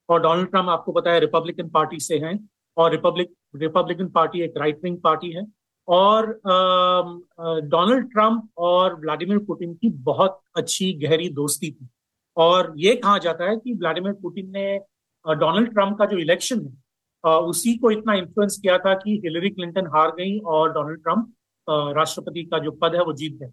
और 0.09 0.21
Donald 0.21 0.49
Trump 0.49 0.69
आपको 0.69 0.91
पता 0.91 1.11
है 1.11 1.19
रिपब्लिकन 1.19 1.69
पार्टी 1.69 1.99
से 1.99 2.17
हैं 2.19 2.35
और 2.77 2.91
रिपब्लिक 2.91 3.33
रिपब्लिकन 3.55 4.07
पार्टी 4.09 4.41
एक 4.41 4.53
राइट 4.57 4.79
विंग 4.83 4.97
पार्टी 5.01 5.31
है। 5.31 5.45
और 5.87 6.27
डोनाल्ड 7.63 8.11
ट्रंप 8.11 8.47
और 8.57 8.99
व्लादिमीर 8.99 9.37
पुतिन 9.47 9.73
की 9.73 9.89
बहुत 10.03 10.39
अच्छी 10.57 10.91
गहरी 11.03 11.29
दोस्ती 11.31 11.71
थी। 11.71 11.87
और 12.37 12.73
ये 12.77 12.95
कहा 12.95 13.17
जाता 13.17 13.49
है 13.49 13.57
कि 13.57 13.73
व्लादिमीर 13.73 14.13
पुतिन 14.21 14.49
ने 14.51 14.77
डोनाल्ड 15.25 15.71
ट्रंप 15.73 15.97
का 15.99 16.05
जो 16.05 16.17
इलेक्शन 16.17 16.65
है 16.65 16.83
उसी 17.23 17.75
को 17.77 17.91
इतना 17.91 18.13
इन्फ्लुएंस 18.13 18.57
किया 18.61 18.77
था 18.77 18.93
कि 18.95 19.19
हिलरी 19.23 19.49
क्लिंटन 19.49 19.87
हार 19.87 20.09
गई 20.17 20.37
और 20.39 20.73
डोनाल्ड 20.73 21.01
ट्रंप 21.03 21.33
राष्ट्रपति 21.97 22.43
का 22.43 22.59
जो 22.59 22.71
पद 22.73 22.95
है 22.95 23.03
वो 23.03 23.13
जीत 23.13 23.37
गए। 23.37 23.51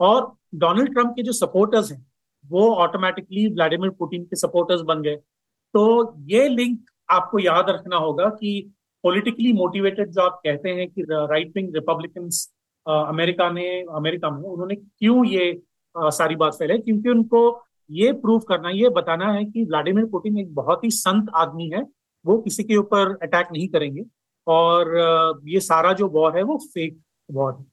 और 0.00 0.32
डोनाल्ड 0.54 0.92
ट्रंप 0.92 1.12
के 1.16 1.22
जो 1.22 1.32
सपोर्टर्स 1.34 1.92
हैं, 1.92 2.06
वो 2.44 2.74
ऑटोमेटिकली 2.76 3.46
व्लादिमीर 3.48 3.90
पुतिन 3.90 4.24
के 4.24 4.36
सपोर्टर्स 4.36 4.80
बन 4.82 5.02
गए। 5.02 5.16
तो 5.16 6.14
ये 6.26 6.48
लिंक 6.48 6.90
आपको 7.10 7.38
याद 7.38 7.70
रखना 7.70 7.96
होगा 7.96 8.28
कि 8.28 8.72
पॉलिटिकली 9.04 9.52
मोटिवेटेड 9.52 10.10
जो 10.10 10.22
आप 10.22 10.40
कहते 10.44 10.70
हैं 10.70 10.88
कि 10.90 11.02
राइट 11.10 11.52
विंग 11.56 11.74
रिपब्लिकन 11.74 12.28
अमेरिका 12.86 13.50
ने 13.50 13.82
अमेरिका 13.82 14.30
में 14.30 14.48
उन्होंने 14.48 14.74
क्यों 14.74 15.26
ये 15.26 15.62
आ, 15.98 16.10
सारी 16.10 16.36
बात 16.36 16.52
फैले 16.52 16.78
क्योंकि 16.78 17.08
उनको 17.08 17.62
ये 17.90 18.12
प्रूव 18.12 18.38
करना 18.38 18.70
ये 18.70 18.88
बताना 18.88 19.32
है 19.32 19.44
कि 19.44 19.64
व्लादिमीर 19.64 20.04
पुतिन 20.04 20.38
एक 20.38 20.54
बहुत 20.54 20.84
ही 20.84 20.90
संत 20.90 21.30
आदमी 21.34 21.68
है 21.68 21.86
वो 22.24 22.38
किसी 22.38 22.64
के 22.64 22.76
ऊपर 22.76 23.18
अटैक 23.22 23.48
नहीं 23.52 23.68
करेंगे 23.68 24.04
और 24.46 24.94
ये 25.46 25.60
सारा 25.60 25.92
जो 25.92 26.08
वॉर 26.08 26.36
है 26.36 26.42
वो 26.42 26.56
फेक 26.56 27.00
वॉर 27.30 27.52
है। 27.52 27.64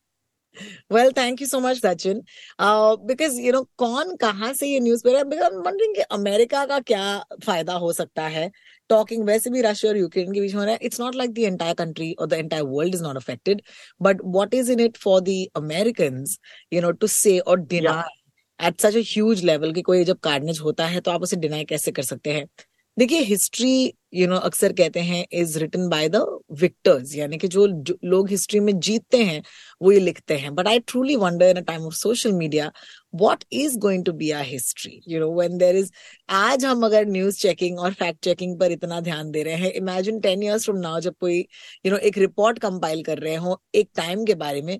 Well 0.91 1.12
thank 1.12 1.41
you 1.41 1.47
so 1.47 1.60
much 1.60 1.77
Sachin 1.77 2.21
because 2.62 3.41
you 3.41 3.51
know 3.53 3.63
कौन 3.77 4.15
कहाँ 4.15 4.53
से 4.53 4.67
ये 4.67 4.79
न्यूज़ 4.79 5.03
पे 5.07 5.12
I'm 5.12 6.03
अमेरिका 6.12 6.65
का 6.65 6.79
क्या 6.79 7.25
फ़ायदा 7.45 7.73
हो 7.73 7.91
सकता 7.93 8.23
है? 8.23 8.51
टॉकिंग 8.89 9.23
वैसे 9.25 9.49
भी 9.49 9.61
रशिया 9.61 9.91
और 9.91 9.97
यूक्रेन 9.97 10.31
के 10.33 10.41
बीच 10.41 10.55
हो 10.55 10.63
रहा 10.63 10.73
है। 10.73 10.79
It's 10.83 10.99
not 10.99 11.15
like 11.15 11.33
the 11.33 11.39
entire 11.39 11.73
country 11.75 12.11
और 12.13 12.27
the 12.27 12.33
entire 12.33 12.63
world 12.63 12.95
is 12.95 13.03
not 13.03 13.15
affected 13.15 13.61
but 14.01 14.21
what 14.25 14.53
is 14.53 14.71
in 14.71 14.79
it 14.79 14.97
for 14.97 15.21
the 15.21 15.45
American 15.55 16.23
you 16.73 16.81
know 16.81 16.91
to 16.91 17.07
say 17.07 17.37
और 17.39 17.59
deny 17.59 18.19
at 18.59 18.81
such 18.81 18.97
a 18.97 19.43
level 19.43 19.73
कि 19.73 19.81
कोई 19.81 20.03
जब 20.03 20.19
कार्नेज 20.23 20.59
होता 20.59 20.85
है 20.85 21.01
तो 21.01 21.11
आप 21.11 21.23
उसे 21.23 21.35
डिनाई 21.37 21.63
कैसे 21.65 21.91
कर 21.91 22.03
सकते 22.03 22.33
हैं? 22.33 22.47
देखिए 22.97 23.19
हिस्ट्री 23.19 23.93
यू 24.13 24.27
नो 24.27 24.35
अक्सर 24.37 24.73
कहते 24.73 24.99
हैं 24.99 25.25
is 25.33 25.57
written 25.59 25.87
by 25.89 26.09
the 26.09 26.15
victors 26.61 27.15
यानी 27.15 27.37
कि 27.37 27.47
जो, 27.47 27.67
जो 27.67 27.97
लोग 28.03 28.29
हिस्ट्री 28.29 28.59
में 28.59 28.79
जीतते 28.79 29.23
हैं 29.23 29.41
वो 29.81 29.91
ये 29.91 29.99
लिखते 29.99 30.37
हैं। 30.37 30.53
But 30.55 30.67
I 30.67 30.79
truly 30.79 31.15
wonder 31.15 31.49
in 31.49 31.55
a 31.55 31.61
time 31.61 31.85
of 31.85 31.93
social 31.93 32.33
media 32.33 32.71
what 33.14 33.44
is 33.52 33.76
going 33.78 34.04
to 34.04 34.12
be 34.12 34.30
our 34.30 34.44
history 34.44 35.00
you 35.08 35.20
know 35.20 35.32
when 35.34 35.56
there 35.58 35.76
is 35.76 35.92
आज 36.30 36.64
हम 36.64 36.84
अगर 36.87 37.06
न्यूज 37.06 37.38
चेकिंग 37.38 37.78
और 37.78 37.92
फैक्ट 37.92 38.24
चेकिंग 38.24 38.58
पर 38.61 38.72
इतना 38.72 39.00
ध्यान 39.00 39.30
दे 39.30 39.42
रहे 39.42 39.54
हैं 39.54 39.72
imagine 39.72 40.20
ten 40.20 40.42
years 40.42 40.64
from 40.64 40.78
now 40.78 41.00
जब 41.00 41.14
कोई 41.20 41.38
यू 41.87 41.92
नो 41.92 41.98
एक 42.08 42.18
रिपोर्ट 42.18 42.58
कंपाइल 42.58 43.02
कर 43.02 43.18
रहे 43.18 43.34
हो 43.37 43.61
एक 43.74 43.90
टाइम 43.96 44.24
के 44.24 44.34
बारे 44.34 44.62
में 44.62 44.78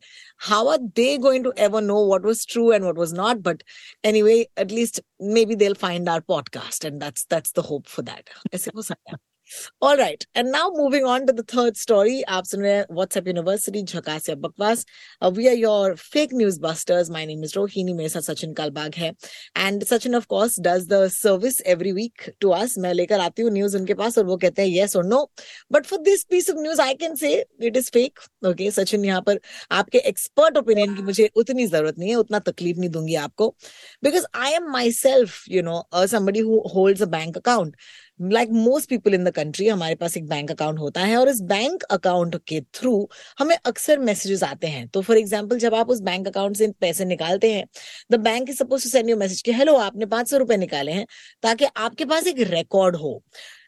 how 0.49 0.69
are 0.69 0.79
they 0.97 1.17
going 1.19 1.45
to 1.45 1.53
ever 1.59 1.83
know 1.83 2.05
what 2.07 2.27
was 2.27 2.47
true 2.53 2.73
and 2.73 2.83
what 2.83 2.99
was 2.99 3.15
not 3.15 3.43
but 3.43 3.63
anyway 4.05 4.41
at least 4.59 5.03
maybe 5.45 5.55
they 5.55 5.73
find 5.81 6.09
our 6.09 6.21
podcast 6.29 6.85
and 6.85 7.01
that's 7.01 7.27
that's 7.31 7.55
the 7.57 7.67
hope 7.71 7.87
for 7.87 8.05
that 8.05 8.55
ऐसे 8.55 8.71
हो 8.75 8.83
सकता 8.83 9.13
है 9.13 9.27
All 9.81 9.97
right. 9.97 10.27
And 10.35 10.53
now 10.53 10.71
moving 10.75 11.05
on 11.05 11.27
to 11.27 11.33
the 11.33 11.43
third 11.43 11.77
story. 11.77 12.23
आप 12.29 12.45
सुन 12.45 12.61
रहे 12.61 12.73
हैं 12.73 12.87
WhatsApp 12.97 13.29
University 13.29 13.83
झकास 13.85 14.29
या 14.29 14.35
बकवास. 14.35 14.85
Uh, 15.23 15.31
we 15.39 15.49
are 15.49 15.55
your 15.55 15.97
fake 15.97 16.33
news 16.33 16.59
busters. 16.59 17.11
My 17.11 17.25
name 17.25 17.45
is 17.49 17.55
Rohini. 17.57 17.95
मेरे 17.97 18.09
साथ 18.09 18.21
सचिन 18.21 18.53
कालबाग 18.55 18.95
है. 18.95 19.13
And 19.57 19.87
Sachin 19.91 20.17
of 20.19 20.29
course 20.29 20.59
does 20.69 20.87
the 20.87 21.01
service 21.09 21.61
every 21.75 21.93
week 21.93 22.29
to 22.41 22.53
us. 22.53 22.77
मैं 22.79 22.93
लेकर 22.95 23.21
आती 23.21 23.43
हूँ 23.43 23.51
न्यूज 23.53 23.77
उनके 23.77 23.95
पास 23.95 24.19
और 24.19 24.25
वो 24.25 24.37
कहते 24.37 24.63
हैं 24.63 24.77
yes 24.77 24.97
or 24.97 25.05
no. 25.13 25.23
But 25.77 25.87
for 25.87 26.01
this 26.11 26.25
piece 26.25 26.49
of 26.49 26.61
news 26.67 26.79
I 26.79 26.95
can 26.95 27.17
say 27.17 27.33
it 27.61 27.81
is 27.83 27.91
fake. 27.91 28.27
Okay, 28.45 28.71
Sachin 28.71 29.05
यहाँ 29.05 29.23
पर 29.27 29.41
आपके 29.73 29.99
एक्सपर्ट 30.09 30.57
ओपिनियन 30.59 30.95
की 30.97 31.03
मुझे 31.03 31.31
उतनी 31.37 31.67
जरूरत 31.67 31.99
नहीं 31.99 32.11
है 32.11 32.17
उतना 32.17 32.39
तकलीफ 32.51 32.79
नहीं 32.79 32.91
दूंगी 32.91 33.15
आपको 33.27 33.49
because 34.05 34.27
I 34.35 34.53
am 34.53 34.71
myself 34.93 35.43
you 35.51 35.63
know 35.63 35.83
somebody 36.07 36.41
who 36.41 36.63
holds 36.75 37.03
a 37.03 37.07
bank 37.17 37.37
account 37.37 37.77
Like 38.24 38.50
most 38.52 38.90
people 38.90 39.14
in 39.14 39.24
the 39.24 39.32
country 39.36 39.68
हमारे 39.68 39.96
पास 39.96 40.18
एक 40.18 40.28
बैंक 40.28 40.52
अकाउंट 40.52 40.80
होता 40.80 41.02
है 41.02 41.18
और 41.18 41.30
इस 41.30 41.42
बैंक 41.44 41.84
अकाउंट 41.92 42.36
के 42.48 42.60
थ्रू 42.76 43.08
हमें 43.40 43.56
अक्सर 43.58 44.00
मैसेजेस 44.00 44.44
आते 44.44 44.68
हैं। 44.68 44.88
तो 44.88 45.02
फॉर 45.02 45.18
एग्ज़ाम्पल 45.18 45.58
जब 45.60 45.76
आप 45.76 45.90
उस 45.90 46.02
बैंक 46.02 46.28
अकाउंट 46.28 46.58
से 46.58 46.68
पैसे 46.82 47.06
निकालते 47.06 47.52
हैं 47.54 47.66
the 48.12 48.20
bank 48.22 48.50
is 48.50 48.58
suppose 48.58 48.84
to 48.84 48.90
send 48.90 49.10
you 49.10 49.18
message 49.18 49.42
कि 49.42 49.54
हेलो 49.54 49.76
आपने 49.78 50.06
पाँच 50.06 50.30
सौ 50.30 50.38
रुपए 50.38 50.58
निकाले 50.58 50.92
हैं 50.92 51.06
ताकि 51.44 51.66
आपके 51.78 52.06
पास 52.06 52.28
एक 52.28 52.40
रिकॉर्ड 52.50 52.96
हो। 52.96 53.22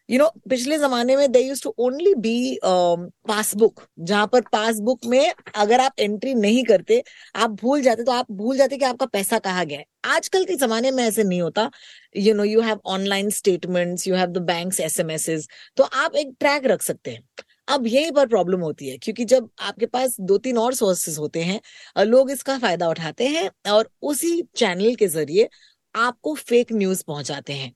यू 0.10 0.18
नो 0.20 0.28
पिछले 0.50 0.78
जमाने 0.80 1.16
में 1.18 1.32
they 1.32 1.40
used 1.40 1.62
to 1.64 1.74
only 1.80 2.14
be 2.16 2.60
passbook 2.64 3.82
जहाँ 4.00 4.28
पर 4.28 4.42
पासबुक 4.52 5.06
में 5.06 5.34
अगर 5.56 5.80
आप 5.80 6.00
एंट्री 6.00 6.34
नहीं 6.36 6.64
करते, 6.64 7.02
आप 7.36 7.50
भूल 7.62 7.82
जाते 7.82 8.04
तो 8.04 8.12
आप 8.12 8.32
भूल 8.32 8.58
जाते 8.58 8.78
कि 8.78 8.86
आपका 8.86 9.06
पैसा 9.08 9.40
कहा 9.40 9.64
गया 9.64 9.80
है। 9.80 9.86
आजकल 10.06 10.46
के 10.46 10.56
जमाने 10.56 10.92
में 10.92 11.04
ऐसे 11.04 11.24
नहीं 11.24 11.42
होता। 11.42 11.70
You 12.16 12.34
know 12.34 12.44
you 12.44 12.62
have 12.62 12.80
online 12.88 13.30
statements 13.32 14.08
you 14.08 14.16
have 14.16 14.28
the 14.28 14.38
bank 14.44 14.80
S 14.82 15.48
तो 15.78 15.84
आप 15.84 16.16
एक 16.16 16.36
ट्रैक 16.40 16.66
रख 16.68 16.82
सकते 16.84 17.12
हैं। 17.12 17.24
अब 17.68 17.88
यही 17.88 18.12
पर 18.12 18.28
प्रॉब्लम 18.28 18.62
होती 18.62 18.90
है, 18.90 18.98
क्योंकि 18.98 19.26
जब 19.26 19.50
आपके 19.60 19.86
पास 19.88 20.16
दो 20.22 20.38
तीन 20.38 20.58
और 20.58 20.74
सोर्सेस 20.76 21.18
होते 21.20 21.44
हैं 21.44 22.06
लोग 22.06 22.32
इसका 22.32 22.58
फ़ायदा 22.60 22.90
उठाते 22.90 23.28
हैं 23.28 23.50
और 23.72 23.90
उसी 24.04 24.42
चैनल 24.56 24.96
के 24.96 25.08
ज़रिए 25.10 25.48
आपको 25.96 26.34
फेक 26.36 26.72
न्यूज़ 26.74 27.04
पहुंचाते 27.08 27.54
हैं। 27.54 27.72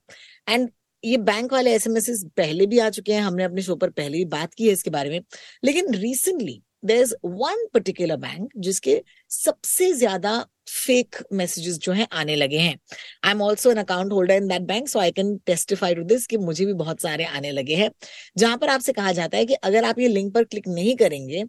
एंड 0.48 0.70
ये 1.04 1.16
बैंक 1.18 1.52
वाले 1.52 1.74
एसएमएस 1.74 2.24
पहले 2.36 2.66
भी 2.66 2.78
आ 2.78 2.88
चुके 2.90 3.12
हैं, 3.12 3.20
हमने 3.20 3.44
अपने 3.44 3.62
शो 3.62 3.76
पर 3.76 3.90
पहले 3.90 4.18
भी 4.18 4.24
बात 4.26 4.54
की 4.54 4.66
है 4.66 4.72
इसके 4.72 4.90
बारे 4.90 5.10
में। 5.10 5.20
लेकिन 5.64 5.94
recently 5.94 6.60
there 6.84 7.00
is 7.02 7.14
one 7.24 7.66
particular 7.74 8.16
bank 8.16 8.50
जिसके 8.56 9.00
सबसे 9.30 9.92
ज़्यादा 9.94 10.38
फेक 10.68 11.16
मैसेजेस 11.32 11.78
जो 11.78 11.92
है 11.92 12.06
आने 12.12 12.36
लगे 12.36 12.58
हैं। 12.58 12.78
I 13.24 13.30
am 13.30 13.42
also 13.42 13.70
an 13.70 13.76
account 13.78 14.12
holder 14.12 14.34
in 14.34 14.46
that 14.48 14.62
bank 14.62 14.88
so 14.88 14.98
I 14.98 15.10
can 15.12 15.36
testify 15.46 15.94
to 15.94 16.02
this 16.04 16.26
कि 16.26 16.36
मुझे 16.38 16.66
भी 16.66 16.72
बहुत 16.74 17.00
सारे 17.02 17.24
आने 17.26 17.50
लगे 17.52 17.74
हैं। 17.74 17.90
जहाँ 18.38 18.56
पर 18.58 18.68
आपसे 18.68 18.92
कहा 18.92 19.12
जाता 19.12 19.38
है 19.38 19.46
कि 19.46 19.54
अगर 19.54 19.84
आप 19.84 19.98
ये 19.98 20.08
लिंक 20.08 20.32
पर 20.34 20.44
क्लिक 20.44 20.68
नहीं 20.68 20.96
करेंगे, 20.96 21.44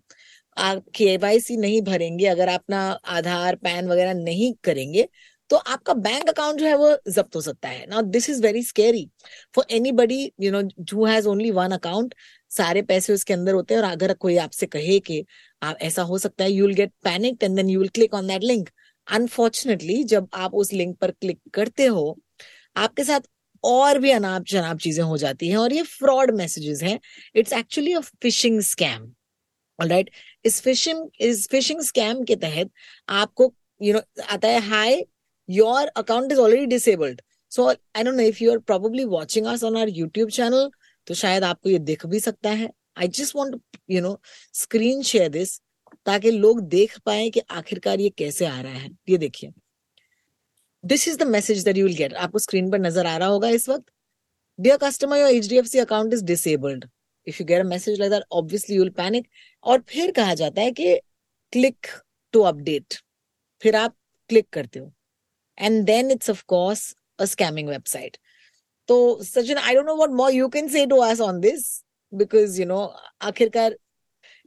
आप 0.58 0.84
के 0.96 1.16
वाई 1.18 1.40
सी 1.40 1.58
नहीं 1.58 1.82
भरेंगे, 1.82 2.26
अगर 2.28 2.48
अपना 2.50 2.80
आधार, 3.08 3.56
पैन 3.58 3.88
वगैरह 3.88 4.14
नहीं 4.16 4.54
करेंगे 4.64 5.08
तो 5.52 5.58
आपका 5.58 5.94
बैंक 5.94 6.30
अकाउंट 6.30 6.60
जो 6.60 6.66
है 6.66 6.76
वो 6.78 6.98
जब्त 7.10 7.36
हो 7.36 7.42
सकता 7.42 7.70
है। 7.70 7.86
Now 7.88 8.02
this 8.02 8.30
is 8.30 8.42
very 8.44 8.64
scary 8.64 9.10
for 9.56 9.66
anybody 9.92 10.32
you 10.42 10.52
know 10.52 10.62
who 10.94 11.06
has 11.06 11.28
only 11.28 11.52
one 11.52 11.72
account 11.72 12.14
सारे 12.50 12.82
पैसे 12.82 13.14
उसके 13.14 13.34
अंदर 13.34 13.54
होते 13.54 13.74
हैं 13.74 13.82
और 13.82 13.88
अगर 13.88 14.14
कोई 14.14 14.38
आपसे 14.38 14.66
कहे 14.68 15.00
कि 15.00 15.26
आप 15.64 15.78
ऐसा 15.82 16.02
हो 16.02 16.18
सकता 16.18 16.44
है 16.44 16.52
you 16.52 16.66
will 16.68 16.76
get 16.76 16.92
panic 17.04 17.44
and 17.44 17.56
then 17.56 17.70
you 17.70 17.80
will 17.80 17.90
click 17.90 18.14
on 18.14 18.28
that 18.28 18.44
link 18.44 18.70
unfortunately 19.08 20.04
जब 20.04 20.28
आप 20.34 20.56
उस 20.56 20.74
लिंक 20.74 20.98
पर 20.98 21.12
क्लिक 21.12 21.40
करते 21.54 21.86
हो 21.86 22.18
आपके 22.78 23.04
साथ 23.04 23.22
और 23.64 24.00
भी 24.00 24.12
अनाप 24.12 24.46
शनाप 24.46 24.78
चीज़ें 24.78 25.04
हो 25.04 25.18
जाती 25.18 25.48
हैं 25.48 25.58
और 25.58 25.74
ये 25.74 25.82
फ्रॉड 25.84 26.32
मैसेजेस 26.36 26.84
हैं। 26.84 27.00
It's 27.36 27.54
actually 27.54 27.94
a 27.94 28.00
phishing 28.00 28.60
scam 28.62 29.12
right 29.80 30.10
इस 30.46 30.62
फिशिंग 30.62 31.10
इस 31.20 31.48
फिशिंग 31.52 31.82
स्कैम 31.82 32.24
के 32.24 32.36
तहत 32.36 32.72
आपको 33.10 33.54
यू 33.82 33.94
you 33.94 33.96
नो 33.96 34.00
know, 34.00 34.30
आता 34.30 34.48
है 34.48 34.60
hi 34.60 35.04
your 35.50 35.88
account 35.98 36.32
is 36.32 36.40
already 36.40 36.66
disabled 36.66 37.22
so 37.52 37.68
I 37.68 38.04
don't 38.04 38.16
know 38.16 38.24
if 38.24 38.44
you 38.44 38.52
are 38.52 38.58
probably 38.60 39.06
watching 39.08 39.46
us 39.48 39.64
on 39.64 39.78
our 39.78 39.90
YouTube 39.90 40.30
channel 40.32 40.70
तो 41.08 41.14
शायद 41.16 41.44
आपको 41.44 41.70
ये 41.70 41.80
दिख 41.80 42.06
भी 42.06 42.20
सकता 42.20 42.50
है। 42.52 42.70
I 42.98 43.08
just 43.10 43.36
want 43.36 43.62
you 43.92 44.02
know 44.02 44.18
screen 44.56 45.02
share 45.04 45.30
this 45.30 45.60
ताकि 46.06 46.32
लोग 46.32 46.62
देख 46.70 46.98
पाए 47.06 47.30
कि 47.30 47.42
आखिरकार 47.52 48.00
ये 48.00 48.10
कैसे 48.18 48.46
आ 48.46 48.60
रहा 48.62 48.74
है। 48.74 48.90
ये 49.10 49.18
देखिए। 49.18 49.52
This 50.84 51.08
is 51.08 51.18
the 51.18 51.24
message 51.28 51.64
that 51.66 51.78
you 51.78 51.86
will 51.86 51.96
get 51.96 52.14
आपको 52.16 52.40
स्क्रीन 52.40 52.72
पर 52.72 52.80
नज़र 52.80 53.06
आ 53.06 53.18
रहा 53.18 53.28
होगा 53.30 53.50
इस 53.50 53.68
वक्त। 53.70 53.86
Dear 54.60 54.78
customer 54.78 55.18
your 55.18 55.30
H 55.30 55.48
D 55.50 55.58
F 55.58 55.66
C 55.68 55.80
account 55.80 56.14
is 56.14 56.24
disabled 56.26 56.86
if 57.28 57.42
you 57.42 57.46
get 57.48 57.60
a 57.60 57.64
message 57.66 58.00
like 58.00 58.12
that 58.12 58.24
obviously 58.34 58.76
you 58.76 58.82
will 58.82 58.92
panic 58.98 59.28
और 59.66 59.84
फिर 59.90 60.12
कहा 60.12 60.34
जाता 60.36 60.62
है 60.62 60.72
कि 60.72 60.96
क्लिक 61.54 61.88
टू 62.34 62.42
अपडेट 62.44 62.96
फिर 63.62 63.76
आप 63.76 63.96
क्लिक 64.30 64.50
करते 64.54 64.80
हो। 64.80 64.92
And 65.62 65.84
then 65.86 66.12
it's 66.12 66.30
of 66.30 66.44
course 66.48 66.96
a 67.20 67.26
scamming 67.26 67.70
website 67.70 68.18
तो 68.90 68.98
Sachin 69.24 69.58
I 69.58 69.76
don't 69.76 69.86
know 69.86 69.96
what 69.96 70.10
more 70.18 70.32
you 70.34 70.48
can 70.50 70.68
say 70.70 70.86
to 70.86 70.98
us 71.04 71.22
on 71.22 71.40
this 71.40 71.68
because 72.14 72.60
you 72.62 72.68
know 72.68 72.80
आखिरकार 73.22 73.76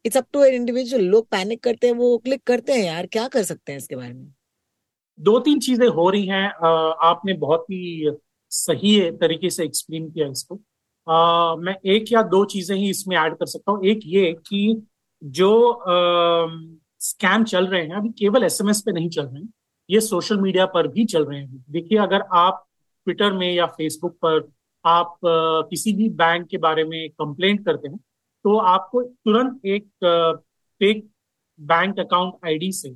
it's 0.04 0.16
up 0.16 0.26
to 0.32 0.42
an 0.44 0.54
individual 0.54 1.04
लोग 1.04 1.28
panic 1.30 1.62
करते 1.64 1.86
हैं 1.86 1.94
वो 1.94 2.16
click 2.24 2.42
करते 2.46 2.72
हैं 2.72 2.84
यार 2.84 3.06
क्या 3.06 3.26
कर 3.28 3.42
सकते 3.44 3.72
हैं 3.72 3.78
इसके 3.78 3.96
बारे 3.96 4.12
में? 4.12 4.32
दो 5.18 5.38
तीन 5.40 5.60
चीज़ें 5.60 5.86
हो 5.88 6.08
रही 6.10 6.26
हैं 6.26 6.46
आपने 7.08 7.32
बहुत 7.38 7.64
ही 7.70 8.10
सही 8.52 9.00
तरीके 9.20 9.50
से 9.50 9.64
एक्सप्लेन 9.64 10.10
किया 10.10 10.26
इसको। 10.28 10.58
आ, 11.06 11.56
मैं 11.56 11.74
एक 11.94 12.12
या 12.12 12.22
दो 12.24 12.44
चीज़ें 12.46 12.76
ही 12.76 12.90
इसमें 12.90 13.16
ऐड 13.16 13.34
कर 13.38 13.46
सकता 13.46 13.72
हूँ। 13.72 13.84
एक 13.86 14.00
ये 14.06 14.32
कि 14.48 14.82
जो 15.22 15.50
स्कैम 17.02 17.44
चल 17.44 17.66
रहे 17.66 17.82
हैं 17.82 17.96
अभी 17.96 18.08
केवल 18.18 18.44
एसएमएस 18.44 18.80
पे 18.86 18.92
नहीं 18.92 19.08
चल 19.08 19.26
रहे 19.26 19.42
हैं। 19.42 19.48
ये 19.88 20.00
सोशल 20.00 20.40
मीडिया 20.40 20.66
पर 20.66 20.88
भी 20.88 21.04
चल 21.04 21.24
रहे 21.24 21.40
हैं। 21.40 21.64
देखिए, 21.70 21.98
अगर 21.98 22.22
आप 22.34 22.64
ट्विटर 23.06 23.32
में 23.32 23.52
या 23.52 23.66
फेसबुक 23.68 24.16
पर 24.24 24.48
आप 24.84 25.18
किसी 25.70 25.92
भी 25.92 26.08
बैंक 26.12 26.46
के 26.48 26.58
बारे 26.58 26.84
में 26.84 27.08
कंप्लेंट 27.10 27.64
करते 27.64 27.88
हैं 27.88 27.98
तो 28.44 28.56
आपको 28.58 29.02
तुरंत 29.02 29.64
एक 29.66 29.84
फेक 30.80 31.08
बैंक 31.60 31.98
अकाउंट 32.00 32.46
आईडी 32.46 32.70
से 32.72 32.90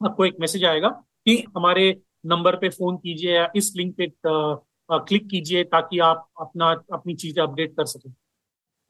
आपको 0.00 0.24
एक 0.24 0.36
मैसेज 0.40 0.64
आएगा 0.64 0.88
कि 0.88 1.36
हमारे 1.56 1.90
नंबर 2.26 2.56
पे 2.56 2.68
फ़ोन 2.68 2.96
कीजिए 2.96 3.34
या 3.34 3.48
इस 3.56 3.72
लिंक 3.76 3.94
पे 3.96 4.06
क्लिक 4.24 5.28
कीजिए 5.30 5.64
ताकि 5.66 5.98
आप 6.00 6.28
अपना, 6.40 6.70
अपनी 6.92 7.14
चीज़ें 7.14 7.42
अपडेट 7.42 7.76
कर 7.76 7.84
सकें। 7.86 8.12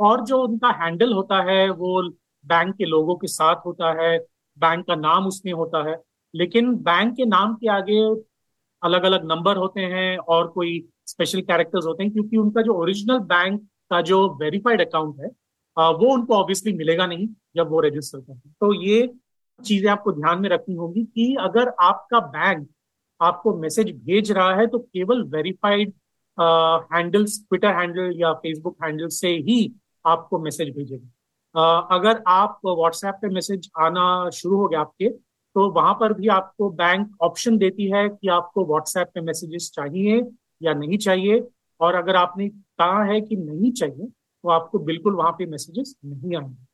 और 0.00 0.24
जो 0.24 0.42
उनका 0.42 0.68
हैंडल 0.82 1.12
होता 1.12 1.42
है, 1.42 1.68
वो 1.70 2.02
बैंक 2.44 2.74
के 2.76 2.84
लोगों 2.84 3.16
के 3.16 3.26
साथ 3.26 3.66
होता 3.66 3.92
है 4.02 4.18
बैंक 4.58 4.86
का 4.86 4.94
नाम 4.96 5.26
उसमें 5.26 5.52
होता 5.52 5.88
है। 5.88 5.96
लेकिन 6.34 6.74
बैंक 6.82 7.14
के 7.16 7.24
नाम 7.26 7.54
के 7.54 7.68
आगे 7.70 8.00
अलग 8.82 9.02
अलग 9.04 9.24
नंबर 9.26 9.56
होते 9.56 9.80
हैं 9.82 10.16
और 10.18 10.48
कोई 10.48 10.78
स्पेशल 11.06 11.40
कैरेक्टर्स 11.42 11.86
होते 11.86 12.02
हैं, 12.02 12.12
क्योंकि 12.12 12.36
उनका 12.36 12.62
जो 12.62 12.74
ओरिजिनल 12.74 13.18
बैंक 13.26 13.60
का 13.90 14.00
जो 14.02 14.18
वेरीफाइड 14.40 14.80
अकाउंट 14.80 15.20
है 15.20 15.30
वो 15.76 16.12
उनको 16.12 16.34
ऑब्वियसली 16.34 16.72
मिलेगा 16.72 17.06
नहीं 17.06 17.26
जब 17.56 17.68
वो 17.70 17.80
रजिस्टर 17.80 18.20
करते 18.20 18.50
तो 18.50 18.72
ये 18.82 19.10
चीज़ें 19.60 19.90
आपको 19.90 20.12
ध्यान 20.12 20.40
में 20.40 20.48
रखनी 20.50 20.74
होगी 20.74 21.04
कि 21.04 21.34
अगर 21.40 21.68
आपका 21.82 22.20
बैंक 22.20 22.68
आपको 23.20 23.54
मैसेज 23.58 23.90
भेज 24.04 24.30
रहा 24.32 24.54
है 24.54 24.66
तो 24.66 24.78
केवल 24.78 25.22
वेरीफाइड 25.28 25.92
हैंडल्स 26.92 27.38
ट्विटर 27.40 27.74
हैंडल 27.76 28.12
या 28.16 28.32
फेसबुक 28.34 28.76
हैंडल 28.84 29.08
से 29.12 29.28
ही 29.38 29.60
आपको 30.04 30.38
मैसेज 30.38 30.74
भेजेगा। 30.76 31.78
अगर 31.92 32.22
आप 32.28 32.60
व्हाट्सएप 32.64 33.14
पे 33.22 33.28
मैसेज 33.28 33.70
आना 33.78 34.04
शुरू 34.30 34.56
हो 34.56 34.68
गया 34.68 34.80
आपके 34.80 35.08
तो 35.56 35.68
वहाँ 35.72 35.94
पर 35.94 36.12
भी 36.12 36.28
आपको 36.28 36.68
बैंक 36.70 37.16
ऑप्शन 37.22 37.56
देती 37.58 37.90
है 37.90 38.08
कि 38.08 38.28
आपको 38.30 38.64
व्हाट्सएप 38.66 39.10
पे 39.14 39.20
मैसेजेस 39.20 39.70
चाहिए 39.74 40.20
या 40.60 40.74
नहीं 40.74 40.98
चाहिए। 40.98 41.42
और 41.80 41.94
अगर 41.94 42.16
आपने 42.16 42.48
कहा 42.48 43.02
है 43.04 43.20
कि 43.20 43.36
नहीं 43.36 43.72
चाहिए 43.72 44.06
तो 44.06 44.48
आपको 44.50 44.78
बिल्कुल 44.80 45.14
वहाँ 45.14 45.32
पे 45.32 45.46
मैसेजेस 45.46 45.94
नहीं 46.04 46.36
आएँगे। 46.36 46.64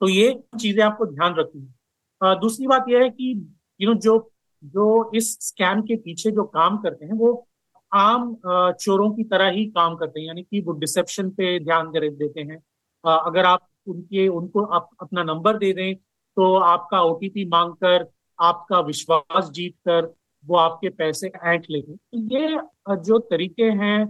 तो 0.00 0.08
ये 0.08 0.32
चीज़ें 0.60 0.82
आपको 0.84 1.06
ध्यान 1.06 1.34
रखनी 1.34 1.62
है। 1.62 2.34
दूसरी 2.40 2.66
बात 2.66 2.84
यह 2.88 3.02
है 3.02 3.10
कि 3.10 3.32
यू 3.80 3.92
नो 3.92 3.98
जो 4.00 4.18
जो 4.62 5.10
इस 5.14 5.32
स्कैम 5.40 5.82
के 5.82 5.96
पीछे 5.96 6.30
जो 6.30 6.44
काम 6.46 6.78
करते 6.78 7.06
हैं, 7.06 7.12
वो 7.12 7.46
आम 7.92 8.34
चोरों 8.80 9.10
की 9.10 9.24
तरह 9.24 9.48
ही 9.48 9.64
काम 9.66 9.94
करते 9.96 10.20
हैं। 10.20 10.26
यानी 10.26 10.42
कि 10.42 10.60
वो 10.60 10.72
डिसेप्शन 10.74 11.30
पे 11.30 11.58
ध्यान 11.60 11.90
देते 11.92 12.40
हैं। 12.40 12.58
अगर 13.04 13.44
आप 13.44 13.68
उनके, 13.86 14.26
उनको 14.28 14.64
आप 14.64 14.88
अपना 15.02 15.22
नंबर 15.24 15.58
दे 15.58 15.72
दें 15.72 15.94
तो 16.38 16.54
आपका 16.56 17.00
ओटीपी 17.02 17.44
मांगकर, 17.46 18.06
आपका 18.38 18.80
विश्वास 18.82 19.50
जीत 19.50 19.74
कर 19.88 20.12
वो 20.44 20.56
आपके 20.56 20.88
पैसे 20.90 21.30
ऐंठ 21.44 21.64
लेते 21.70 21.92
तो 21.92 22.18
ये 22.34 22.58
जो 23.02 23.18
तरीके 23.20 23.64
हैं, 23.80 24.04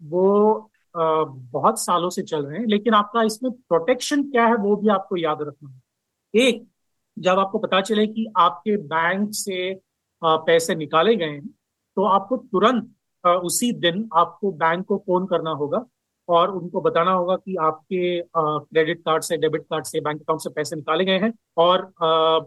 वो 0.00 0.70
बहुत 0.94 1.80
सालों 1.80 2.10
से 2.10 2.22
चल 2.22 2.44
रहे 2.46 2.58
हैं, 2.58 2.66
लेकिन 2.66 2.94
आपका 2.94 3.22
इसमें 3.22 3.50
प्रोटेक्शन 3.52 4.22
क्या 4.30 4.46
है 4.46 4.56
वो 4.56 4.74
भी 4.76 4.88
आपको 4.90 5.16
याद 5.16 5.38
रखना 5.42 5.70
है। 5.70 5.80
एक, 6.34 6.66
जब 7.16 7.38
आपको 7.38 7.58
पता 7.58 7.80
चले 7.82 8.06
कि 8.06 8.26
आपके 8.38 8.76
बैंक 8.86 9.28
से 9.34 9.80
पैसे 10.22 10.74
निकाले 10.74 11.16
गए 11.16 11.30
हैं 11.30 11.46
तो 11.96 12.04
आपको 12.06 12.36
तुरंत 12.36 12.94
उसी 13.44 13.72
दिन 13.80 14.08
आपको 14.16 14.52
बैंक 14.54 14.84
को 14.86 14.96
फ़ोन 14.98 15.26
करना 15.26 15.50
होगा। 15.52 15.84
और 16.28 16.50
उनको 16.50 16.80
बताना 16.80 17.12
होगा 17.12 17.36
कि 17.36 17.56
आपके 17.56 18.22
क्रेडिट 18.38 19.00
कार्ड 19.00 19.22
से 19.22 19.36
डेबिट 19.36 19.62
कार्ड 19.62 19.84
से 19.84 20.00
बैंक 20.00 20.20
अकाउंट 20.20 20.40
से 20.40 20.50
पैसे 20.50 20.76
निकाले 20.76 21.04
गए 21.04 21.18
हैं 21.18 21.34
और 21.56 21.92
आ, 22.02 22.40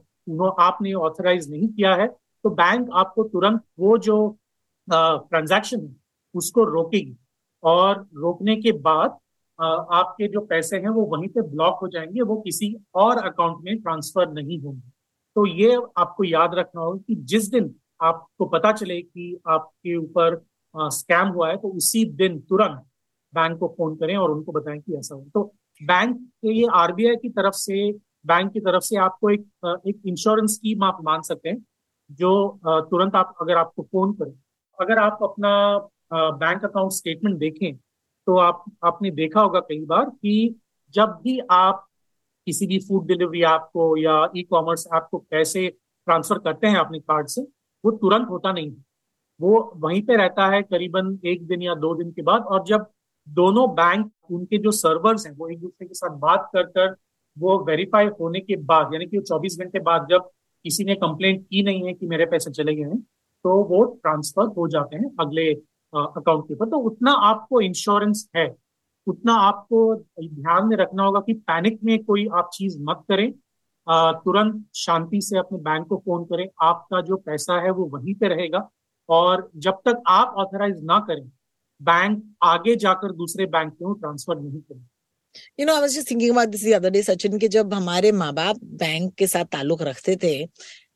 आपने 0.59 0.93
ऑथराइज 0.93 1.51
नहीं 1.51 1.67
किया 1.67 1.95
है 1.95 2.07
तो 2.43 2.49
बैंक 2.49 2.89
आपको 2.93 3.23
तुरंत 3.23 3.61
वो 3.79 3.97
जो 3.97 4.37
ट्रांजैक्शन 4.91 5.79
है 5.81 5.95
उसको 6.35 6.63
रोकेगी 6.63 7.17
और 7.63 8.07
रोकने 8.13 8.55
के 8.55 8.71
बाद 8.71 9.17
आ, 9.61 9.65
आपके 9.67 10.27
जो 10.27 10.41
पैसे 10.41 10.77
हैं 10.77 10.89
वो 10.89 11.01
वहीं 11.01 11.29
पे 11.29 11.41
ब्लॉक 11.41 11.79
हो 11.81 11.87
जाएँगे 11.87 12.21
वो 12.21 12.37
किसी 12.37 12.75
और 12.95 13.17
अकाउंट 13.17 13.63
में 13.63 13.81
ट्रांसफ़र 13.81 14.31
नहीं 14.31 14.59
होंगे। 14.59 14.89
तो 15.35 15.45
ये 15.47 15.77
आपको 15.97 16.23
याद 16.23 16.55
रखना 16.55 16.81
होगा 16.81 16.99
कि 17.07 17.15
जिस 17.15 17.49
दिन 17.49 17.75
आपको 18.01 18.45
पता 18.45 18.71
चले 18.71 19.01
कि 19.01 19.41
आपके 19.47 19.95
ऊपर 19.95 20.45
स्कैम 20.77 21.27
हुआ 21.27 21.49
है 21.49 21.57
तो 21.57 21.67
उसी 21.67 22.05
दिन 22.05 22.39
तुरंत 22.39 22.83
बैंक 23.35 23.57
को 23.59 23.67
फ़ोन 23.77 23.95
करें 23.95 24.15
और 24.17 24.31
उनको 24.31 24.51
बताएँ 24.51 24.79
कि 24.79 24.97
ऐसा 24.97 25.15
हो 25.15 25.25
तो 25.33 25.43
बैंक 25.81 26.15
के 26.17 26.53
ये 26.53 26.67
आरबीआई 26.75 27.15
की 27.15 27.29
तरफ़ 27.31 27.53
से 27.55 27.91
बैंक 28.25 28.51
की 28.53 28.59
तरफ़ 28.59 28.83
से 28.83 28.97
आपको 28.97 29.29
एक 29.29 29.81
एक 29.87 30.01
इंश्योरेंस 30.07 30.53
स्कीम 30.55 30.83
आप 30.83 30.99
मान 31.03 31.21
सकते 31.21 31.49
हैं, 31.49 31.57
जो 32.11 32.59
तुरंत 32.65 33.15
आप, 33.15 33.35
अगर 33.41 33.57
आपको 33.57 33.83
फ़ोन 33.83 34.13
करें। 34.13 34.33
अगर 34.79 34.99
आप 34.99 35.19
अपना 35.23 35.51
बैंक 36.13 36.63
अकाउंट 36.65 36.91
स्टेटमेंट 36.91 37.37
देखें 37.39 37.75
तो 38.27 38.37
आप, 38.37 38.63
आपने 38.83 39.11
देखा 39.11 39.41
होगा 39.41 39.59
कई 39.59 39.83
बार 39.85 40.09
कि 40.11 40.59
जब 40.93 41.19
भी 41.23 41.39
आप 41.51 41.85
किसी 42.47 42.67
भी 42.67 42.79
फ़ूड 42.79 43.05
डिलीवरी 43.07 43.41
ऐप 43.43 43.69
को 43.73 43.95
या 43.97 44.27
ई 44.37 44.43
कॉमर्स 44.43 44.87
ऐप 44.95 45.07
को 45.11 45.17
पैसे 45.31 45.67
ट्रांसफ़र 46.07 46.39
करते 46.39 46.67
हैं 46.67 46.77
अपने 46.77 46.99
कार्ड 46.99 47.27
से, 47.27 47.41
वो 47.83 47.91
तुरंत 47.91 48.27
होता 48.29 48.51
नहीं 48.51 48.71
वो 49.39 49.59
वहीं 49.77 50.01
पे 50.01 50.15
रहता 50.15 50.47
है 50.47 50.61
करीबन 50.63 51.17
एक 51.25 51.45
दिन 51.47 51.61
या 51.61 51.73
दो 51.75 51.93
दिन 51.95 52.11
के 52.11 52.21
बाद 52.21 52.43
और 52.45 52.63
जब 52.67 52.85
दोनों 53.27 53.67
बैंक 53.75 54.11
उनके 54.31 54.57
जो 54.57 54.71
सर्वर्स 54.73 55.25
हैं, 55.27 55.33
वो 55.33 55.47
एक 55.49 55.59
दूसरे 55.59 55.87
के 55.87 55.93
साथ 55.93 56.17
बात 56.19 56.49
कर 56.53 56.63
कर, 56.67 56.95
वो 57.37 57.57
वेरीफाई 57.65 58.07
होने 58.19 58.39
के 58.39 58.55
बाद, 58.57 58.93
यानी 58.93 59.05
कि 59.05 59.19
चौबीस 59.21 59.57
घंटे 59.59 59.79
बाद 59.81 60.07
जब 60.09 60.29
किसी 60.65 60.83
ने 60.83 60.95
कंप्लेंट 60.95 61.41
की 61.41 61.63
नहीं 61.63 61.85
है 61.85 61.93
कि 61.93 62.07
मेरे 62.07 62.25
पैसे 62.25 62.51
चले 62.51 62.75
गए 62.75 62.83
हैं 62.83 62.99
तो 63.45 63.55
वो 63.65 63.83
ट्रांसफ़र 64.03 64.45
हो 64.47 64.67
जाते 64.67 64.97
हैं 64.97 65.09
अगले 65.19 65.51
अकाउंट 65.93 66.47
के 66.47 66.53
ऊपर। 66.53 66.69
तो 66.69 66.77
उतना 66.81 67.11
आपको 67.23 67.61
इंश्योरेंस 67.61 68.27
है, 68.35 68.47
उतना 69.07 69.33
आपको 69.39 69.95
ध्यान 70.19 70.67
में 70.67 70.75
रखना 70.77 71.03
होगा 71.03 71.19
कि 71.19 71.33
पैनिक 71.33 71.79
में 71.83 72.03
कोई 72.03 72.25
आप 72.35 72.49
चीज़ 72.53 72.77
मत 72.81 73.03
करें। 73.09 73.31
तुरंत 73.87 74.63
शांति 74.75 75.21
से 75.21 75.37
अपने 75.37 75.57
बैंक 75.59 75.87
को 75.87 75.97
फ़ोन 75.97 76.23
करें। 76.25 76.47
आपका 76.63 77.01
जो 77.01 77.17
पैसा 77.17 77.59
है 77.61 77.71
वो 77.71 77.85
वहीं 77.89 78.15
पे 78.15 78.27
रहेगा 78.27 78.67
और 79.09 79.49
जब 79.57 79.81
तक 79.85 80.01
आप 80.09 80.33
ऑथराइज 80.37 80.83
ना 80.83 80.99
करें 80.99 81.29
बैंक 81.81 82.23
आगे 82.43 82.75
जाकर 82.75 83.11
दूसरे 83.15 83.45
बैंक 83.45 83.73
में 83.81 83.93
ट्रांसफ़र 83.93 84.39
नहीं 84.39 84.59
करें। 84.59 84.85
You 85.59 85.65
know 85.65 85.73
I 85.73 85.81
was 85.81 85.95
just 85.95 86.09
thinking 86.11 86.31
about 86.31 86.49
this 86.49 86.65
other 86.73 86.89
day 86.89 87.01
Sachin 87.03 87.37
के 87.39 87.47
जब 87.55 87.73
हमारे 87.73 88.11
माँ 88.11 88.31
बाप 88.33 88.59
बैंक 88.83 89.13
के 89.17 89.27
साथ 89.27 89.45
ताल्लुक 89.51 89.81
रखते 89.81 90.15
थे 90.23 90.33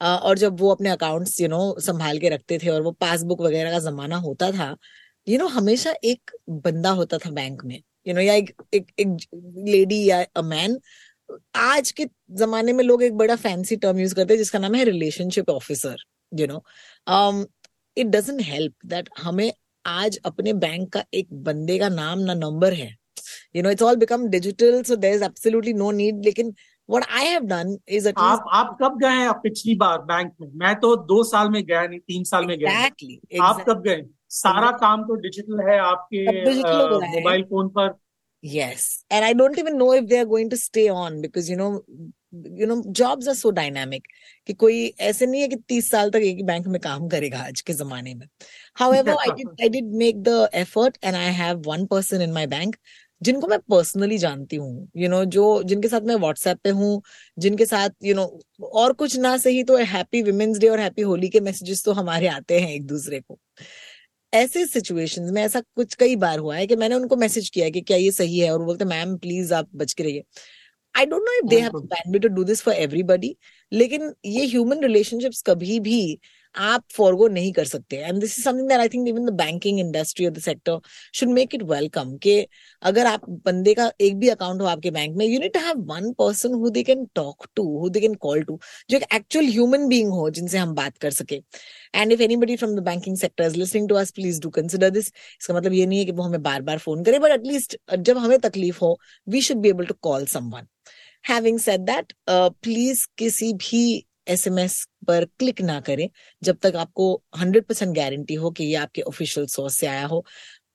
और 0.01 0.37
जब 0.37 0.59
वो 0.59 0.69
अपने 0.75 0.89
अकाउंट्स 0.89 1.39
यू 1.41 1.47
नो 1.47 1.59
संभाल 1.81 2.19
के 2.19 2.29
रखते 2.29 2.57
थे 2.63 2.69
और 2.69 2.81
वो 2.81 2.91
पासबुक 3.01 3.41
वगैरह 3.41 3.71
का 3.71 3.79
जमाना 3.89 4.17
होता 4.27 4.51
था 4.51 4.75
यू 5.27 5.35
you 5.35 5.39
नो 5.39 5.45
know, 5.45 5.57
हमेशा 5.57 5.93
एक 6.03 6.31
बंदा 6.49 6.89
होता 6.91 7.17
था 7.17 7.29
बैंक 7.31 7.63
में। 7.65 7.75
यू 7.75 8.13
you 8.13 8.15
नो 8.15 8.19
know, 8.19 8.27
या 8.27 8.33
एक 8.33 8.51
एक 8.73 8.91
एक 8.99 9.17
लेडी 9.67 10.03
या 10.05 10.23
अ 10.35 10.41
मैन 10.41 10.79
आज 11.55 11.91
के 11.91 12.05
जमाने 12.37 12.73
में 12.73 12.83
लोग 12.83 13.03
एक 13.03 13.13
बड़ा 13.17 13.35
फैंसी 13.35 13.75
टर्म 13.77 13.99
यूज़ 13.99 14.15
करते 14.15 14.33
हैं 14.33 14.37
जिसका 14.37 14.59
नाम 14.59 14.75
है 14.75 14.83
relationship 14.85 15.49
officer 15.49 16.03
you 16.31 16.47
know 16.47 16.63
it 17.97 18.07
doesn't 18.07 18.41
help 18.41 18.73
that 18.85 19.09
हमें 19.17 19.51
आज 19.89 20.17
अपने 20.25 20.53
बैंक 20.63 20.91
का 20.93 21.03
एक 21.13 21.27
बंदे 21.43 21.77
का 21.79 21.89
नाम 21.89 22.19
ना 22.19 22.33
नंबर 22.33 22.73
है। 22.73 22.89
You 23.55 23.63
know 23.63 23.69
it's 23.69 23.83
all 23.83 23.95
become 23.95 24.27
digital 24.29 24.81
so 24.83 24.95
there 24.95 25.15
is 25.15 25.23
absolutely 25.23 25.73
no 25.73 25.91
need 25.91 26.25
लेकिन 26.25 26.53
what 26.89 27.05
I 27.11 27.25
have 27.25 27.45
done 27.45 27.77
is 27.89 28.07
at 28.09 28.15
आप 28.17 28.45
आप 28.53 28.77
कब 28.81 28.97
गए 29.01 29.15
हैं 29.21 29.33
पिछली 29.43 29.75
बार 29.75 29.97
बैंक 30.11 30.33
में? 30.41 30.49
मैं 30.55 30.75
तो 30.79 30.95
दो 31.07 31.23
साल 31.23 31.49
में 31.49 31.63
गया 31.65 31.85
नहीं 31.87 31.99
तीन 31.99 32.23
साल 32.23 32.45
में 32.45 32.57
गया 32.57 32.69
exactly, 32.69 33.15
exactly. 33.15 33.43
आप 33.43 33.65
कब 33.69 33.81
गए? 33.87 34.03
सारा 34.29 34.71
काम 34.77 35.03
तो 35.03 35.15
डिजिटल 35.21 35.69
है 35.69 35.79
आपके 35.79 36.25
मोबाइल 37.15 37.43
फ़ोन 37.43 37.69
पर। 37.77 37.97
Yes 38.43 38.83
and 39.11 39.25
i 39.27 39.29
don't 39.37 39.57
even 39.61 39.77
know 39.77 39.87
if 39.93 40.05
they 40.09 40.17
are 40.17 40.27
going 40.27 40.49
to 40.51 40.57
stay 40.57 40.83
on 40.91 41.15
because 41.23 41.47
you 41.51 41.55
know 41.61 41.65
you 42.59 42.67
know 42.69 42.77
jobs 42.99 43.27
are 43.31 43.35
so 43.39 43.51
dynamic 43.57 44.05
कि 44.47 44.53
कोई 44.53 44.77
ऐसे 44.99 45.25
नहीं 45.25 45.41
है 45.41 45.47
कि 45.47 45.55
तीस 45.69 45.89
साल 45.91 46.09
तक 46.09 46.25
एक 46.27 46.37
ही 46.37 46.43
बैंक 46.43 46.67
में 46.67 46.79
काम 46.81 47.07
करेगा 47.07 47.39
आज 47.47 47.61
के 47.61 47.73
जमाने 47.73 48.13
में। 48.15 48.25
However 48.79 49.15
i 49.25 49.29
did 49.31 49.49
i 49.65 49.69
did 49.69 49.85
make 50.03 50.23
the 50.23 50.49
effort 50.53 50.97
and 51.03 51.17
i 51.17 51.29
have 51.41 51.65
one 51.65 51.87
person 51.87 52.21
in 52.21 52.33
my 52.33 52.45
bank 52.47 52.77
जिनको 53.21 53.47
मैं 53.47 53.57
पर्सनली 53.59 54.17
जानती 54.17 54.55
हूँ। 54.55 54.87
यू 54.97 55.09
नो 55.09 55.23
जो 55.25 55.63
जिनके 55.63 55.87
साथ 55.87 56.01
मैं 56.01 56.15
व्हाट्सएप 56.15 56.57
पे 56.63 56.69
हूँ 56.69 57.01
जिनके 57.37 57.65
साथ 57.65 57.89
यू 58.03 58.13
you 58.13 58.15
नो 58.15 58.23
know, 58.25 58.69
और 58.73 58.93
कुछ 58.93 59.17
ना 59.17 59.35
सही 59.37 59.63
तो 59.63 59.77
हैप्पी 59.77 60.21
वुमेन्स 60.23 60.59
डे 60.59 60.67
और 60.67 60.79
हैप्पी 60.79 61.01
होली 61.01 61.29
के 61.29 61.39
मैसेजेस 61.39 61.83
तो 61.85 61.93
हमारे 61.93 62.27
आते 62.27 62.59
हैं 62.59 62.71
एक 62.73 62.85
दूसरे 62.87 63.19
को। 63.19 63.37
ऐसे 64.33 64.65
सिचुएशंस 64.67 65.31
में 65.31 65.41
ऐसा 65.43 65.61
कुछ 65.75 65.95
कई 65.95 66.15
बार 66.15 66.39
हुआ 66.39 66.55
है 66.55 66.67
कि 66.67 66.75
मैंने 66.75 66.95
उनको 66.95 67.15
मैसेज 67.15 67.49
किया 67.49 67.69
कि 67.69 67.81
क्या 67.81 67.97
ये 67.97 68.11
सही 68.11 68.39
है 68.39 68.51
और 68.53 68.63
बोलते 68.63 68.85
मैम 68.85 69.17
प्लीज़ 69.17 69.53
आप 69.53 69.69
बच 69.75 69.93
के 69.93 70.03
रहिए। 70.03 70.23
I 70.95 71.05
don't 71.05 71.23
know 71.23 71.33
if 71.39 71.47
they 71.49 71.59
have 71.61 72.19
to 72.19 72.27
do 72.29 72.43
this 72.43 72.61
for 72.61 72.73
everybody 72.75 73.35
लेकिन 73.71 74.13
ये 74.25 74.45
ह्यूमन 74.47 74.83
रिलेशनशिप्स 74.83 75.41
कभी 75.47 75.79
भी 75.79 76.19
आप 76.55 76.83
फॉरगो 76.95 77.27
नहीं 77.27 77.51
कर 77.53 77.65
सकते। 77.65 77.95
And 77.97 78.19
this 78.21 78.37
is 78.37 78.43
something 78.45 78.67
that 78.69 78.79
I 78.79 78.89
think 78.89 79.07
even 79.07 79.25
the 79.25 79.33
banking 79.37 79.79
industry 79.79 80.25
of 80.27 80.33
the 80.33 80.39
sector 80.41 80.79
should 81.13 81.29
make 81.29 81.55
it 81.55 81.63
welcome 81.71 82.15
कि 82.23 82.35
अगर 82.83 83.05
आप 83.05 83.29
बंदे 83.45 83.73
का 83.73 83.91
एक 84.01 84.17
भी 84.19 84.29
अकाउंट 84.29 84.61
हो 84.61 84.67
आपके 84.67 84.91
बैंक 84.91 85.15
में 85.17 85.25
you 85.25 85.39
need 85.39 85.53
to 85.53 85.59
have 85.59 85.81
one 85.89 86.11
person 86.19 86.53
who 86.61 86.69
they 86.69 86.83
can 86.83 87.05
talk 87.15 87.47
to 87.55 87.63
who 87.79 87.89
they 87.89 87.99
can 87.99 88.13
call 88.21 88.43
to 88.43 88.59
जो 88.89 88.97
एक 88.97 89.05
एक्चुअल 89.15 89.45
ह्यूमन 89.47 89.87
बीइंग 89.89 90.11
हो 90.11 90.29
जिनसे 90.29 90.57
हम 90.57 90.73
बात 90.75 90.97
कर 90.97 91.11
सके। 91.11 91.41
And 91.95 92.11
if 92.11 92.21
anybody 92.21 92.55
from 92.55 92.75
the 92.75 92.83
banking 92.83 93.17
sector 93.17 93.43
is 93.45 93.55
listening 93.57 93.89
to 93.89 93.95
us 93.95 94.11
please 94.11 94.41
do 94.41 94.49
consider 94.51 94.89
this 94.89 95.07
इसका 95.07 95.53
मतलब 95.53 95.73
ये 95.73 95.85
नहीं 95.85 95.99
है 95.99 96.05
कि 96.05 96.11
वो 96.11 96.23
हमें 96.23 96.41
बार 96.43 96.61
बार 96.61 96.77
फ़ोन 96.79 97.03
करे 97.03 97.19
बट 97.19 97.31
एटलीस्ट 97.31 97.77
जब 97.99 98.17
हमें 98.17 98.37
तकलीफ़ 98.39 98.79
हो 98.81 98.97
we 99.27 99.41
should 99.41 99.57
be 99.57 99.69
able 99.69 99.85
to 99.85 99.93
call 100.01 100.25
someone 100.27 100.67
having 101.25 101.59
said 101.59 101.81
that 101.81 102.13
please 102.29 103.05
किसी 103.17 103.53
भी 103.53 103.83
एसएमएस 104.29 104.83
पर 105.07 105.25
क्लिक 105.39 105.61
ना 105.63 105.79
करें 105.81 106.07
जब 106.41 106.57
तक 106.63 106.75
आपको 106.77 107.11
100 107.39 107.67
परसेंट 107.67 107.95
गारंटी 107.95 108.33
हो 108.35 108.51
कि 108.51 108.63
ये 108.65 108.75
आपके 108.77 109.01
ऑफिशियल 109.03 109.47
सोर्स 109.47 109.77
से 109.79 109.87
आया 109.87 110.05
हो। 110.07 110.23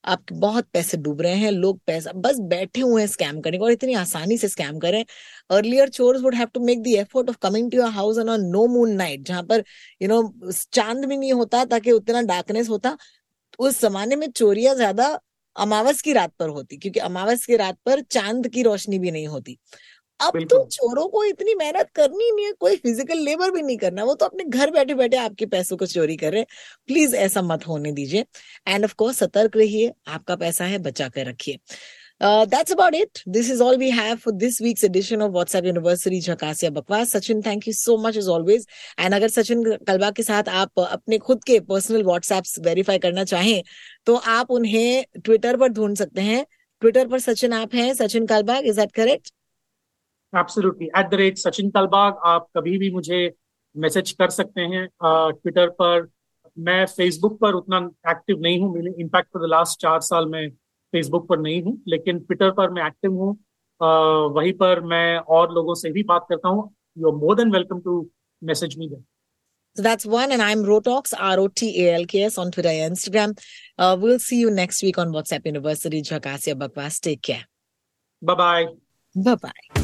आप 0.05 0.33
बहुत 0.35 0.67
पैसे 0.73 0.97
डूब 0.99 1.21
रहे 1.23 1.35
हैं, 1.35 1.51
लोग 1.53 1.79
पैसा, 1.87 2.13
बस 2.15 2.39
बैठे 2.43 2.81
हुए 2.81 3.01
हैं 3.03 3.09
स्कैम 3.09 3.41
करने 3.41 3.59
को 3.59 3.65
और 3.65 3.73
इतनी 3.73 3.95
आसानी 3.97 4.37
से 4.39 4.49
स्कैम 4.49 4.79
करें 4.79 5.05
earlier 5.51 5.89
chors 5.91 6.23
would 6.23 6.35
have 6.35 6.49
to 6.55 6.61
make 6.63 6.83
the 6.83 6.89
effort 6.99 7.29
of 7.31 7.37
coming 7.43 7.71
to 7.71 7.79
your 7.79 7.91
house 7.93 8.19
on 8.19 8.29
a 8.31 8.37
no 8.39 8.67
moon 8.69 8.91
night 8.97 9.23
जहाँ 9.27 9.43
पर 9.45 9.65
यू 10.01 10.09
नो 10.09 10.53
चाँद 10.73 11.05
भी 11.05 11.17
नहीं 11.17 11.33
होता 11.35 11.65
ताकि 11.67 11.93
उतना 11.93 12.23
डार्कनेस 12.25 12.69
होता। 12.71 12.97
उस 13.59 13.81
जमाने 13.83 14.17
में 14.17 14.31
चोरियाँ 14.33 14.75
ज़्यादा 14.75 15.07
अमावस 15.57 16.01
की 16.03 16.13
रात 16.13 16.33
पर 16.39 16.49
होती, 16.49 16.77
क्योंकि 16.77 17.01
अमावस 17.01 17.45
की 17.47 17.57
रात 17.57 17.77
पर 17.87 18.01
चाँद 18.03 18.49
की 18.49 18.63
रोशनी 18.63 18.99
भी 18.99 19.11
नहीं 19.11 19.27
होती। 19.29 19.57
अब 20.21 20.39
तो 20.51 20.65
चोरों 20.65 21.07
को 21.09 21.25
इतनी 21.25 21.55
मेहनत 21.55 21.91
करनी 21.95 22.31
नहीं 22.31 22.45
है 22.47 22.53
कोई 22.61 22.77
फ़िज़िकल 22.77 23.19
लेबर 23.19 23.51
भी 23.51 23.63
नहीं 23.63 23.77
करना 23.77 24.05
वो 24.05 24.15
तो 24.15 24.27
अपने 24.27 24.45
घर 24.45 24.71
बैठे 24.71 24.95
बैठे 24.95 25.17
आपके 25.17 25.47
पैसों 25.47 25.77
को 25.77 25.87
चोरी 25.87 26.17
कर 26.17 26.33
रहे 26.33 26.41
हैं। 26.41 26.47
प्लीज़ 26.87 27.17
ऐसा 27.17 27.43
मत 27.43 27.67
होने 27.69 27.93
दीजिए। 27.93 28.25
एंड 28.69 28.85
ऑफ़ 28.85 28.95
कोर्स 28.95 29.19
सतर्क 29.19 29.57
रहिए 29.57 29.93
आपका 30.09 30.37
पैसा 30.37 30.65
है 30.65 30.79
बचा 30.79 31.09
कर 31.09 31.27
रखिए। 31.27 31.59
Uh, 32.21 32.47
that's 32.47 32.73
about 32.73 32.95
it. 32.95 33.21
This 33.27 33.49
is 33.51 33.61
all 33.61 33.77
we 33.77 33.91
have 33.91 34.21
for 34.23 34.33
this 34.43 34.59
week's 34.61 34.85
edition 34.85 35.23
of 35.25 35.33
WhatsApp 35.33 35.67
University 35.67 36.21
Jhakasya 36.21 36.71
Bakwas. 36.71 37.11
Sachin, 37.15 37.43
thank 37.43 37.67
you 37.67 37.73
so 37.73 37.97
much 38.05 38.17
as 38.17 38.29
always. 38.35 38.67
And 38.99 39.15
अगर 39.15 39.29
सचिन 39.29 39.65
कलबा 39.87 40.11
के 40.11 40.23
साथ 40.23 40.49
आप 40.49 40.81
अपने 40.81 41.19
खुद 41.19 41.43
के 41.45 41.59
पर्सनल 41.71 42.05
व्हाट्सएप्स 42.05 42.59
वेरीफाई 42.67 42.99
करना 42.99 43.25
चाहें 43.25 43.63
तो 44.07 44.15
आप 44.15 44.51
उन्हें 44.51 45.05
ट्विटर 45.25 45.57
पर 45.57 45.69
ढूंढ 45.69 45.97
सकते 45.97 46.23
हैं। 46.23 46.45
ट्विटर 46.83 47.09
पर 47.09 47.19
सचिन 47.19 47.53
आप 47.53 47.75
हैं? 47.75 47.93
Sachin 47.95 48.27
Kalbag 48.27 48.67
is 48.67 48.81
that 48.81 48.93
correct 48.93 49.33
absolutely 50.39 50.87
at 50.99 51.09
the 51.11 51.15
rate 51.15 51.39
Sachin 51.39 51.71
Talbag 51.71 52.19
आप 52.27 52.47
कभी 52.57 52.77
भी 52.79 52.91
मुझे 52.91 53.21
मैसेज 53.75 54.13
कर 54.13 54.31
सकते 54.31 54.61
हैं 54.61 54.87
ट्विटर 55.05 55.67
uh, 55.69 55.75
पर 55.79 56.07
मैं 56.57 56.85
फेसबुक 56.87 57.39
पर 57.41 57.55
उतना 57.55 57.79
एक्टिव 58.11 58.41
नहीं 58.41 58.61
हूँ 58.61 58.79
इनफैक्ट 58.79 59.29
फॉर 59.35 59.47
द 59.47 59.51
लास्ट 59.51 59.81
चार 59.81 60.01
साल 60.01 60.27
में 60.27 60.49
फेसबुक 60.93 61.29
पर 61.29 61.39
नहीं 61.39 61.63
हूँ 61.63 61.79
लेकिन 61.89 62.19
ट्विटर 62.19 62.51
पर 62.51 62.71
मैं 62.71 62.87
एक्टिव 62.87 63.13
हूँ 63.13 63.33
uh, 63.35 64.37
वहीं 64.37 64.53
पर 64.61 64.81
मैं 64.93 65.17
और 65.39 65.53
लोगों 65.55 65.75
से 65.75 65.91
भी 65.93 66.03
बात 66.13 66.27
करता 66.29 66.49
हूँ 66.49 66.71
you 66.99 67.11
are 67.11 67.17
more 67.17 67.37
than 67.37 67.51
welcome 67.53 67.81
to 67.81 68.07
message 68.43 68.79
me 68.79 68.89
So 69.77 69.83
that's 69.83 70.07
one, 70.07 70.31
and 70.31 70.41
I'm 70.41 70.61
Rotox, 70.63 71.13
R 71.19 71.41
O 71.41 71.49
T 71.49 71.69
A 71.85 71.95
L 71.95 72.05
K 72.07 72.23
S 72.23 72.39
on 72.39 72.53
Twitter 72.53 72.69
and 72.69 72.95
Instagram. 72.95 73.37
Uh, 73.77 73.97
we'll 74.01 74.21
see 74.21 74.39
you 74.39 74.53
next 74.53 74.85
week 74.85 74.99
on 74.99 75.11
WhatsApp 75.11 75.47
University. 75.47 76.03
Jhakasya 76.03 76.55
Bakwas. 76.55 77.01
Take 77.01 77.23
care. 77.23 77.45
Bye 78.23 78.35
bye. 78.37 78.67
Bye 79.17 79.35
bye. 79.37 79.84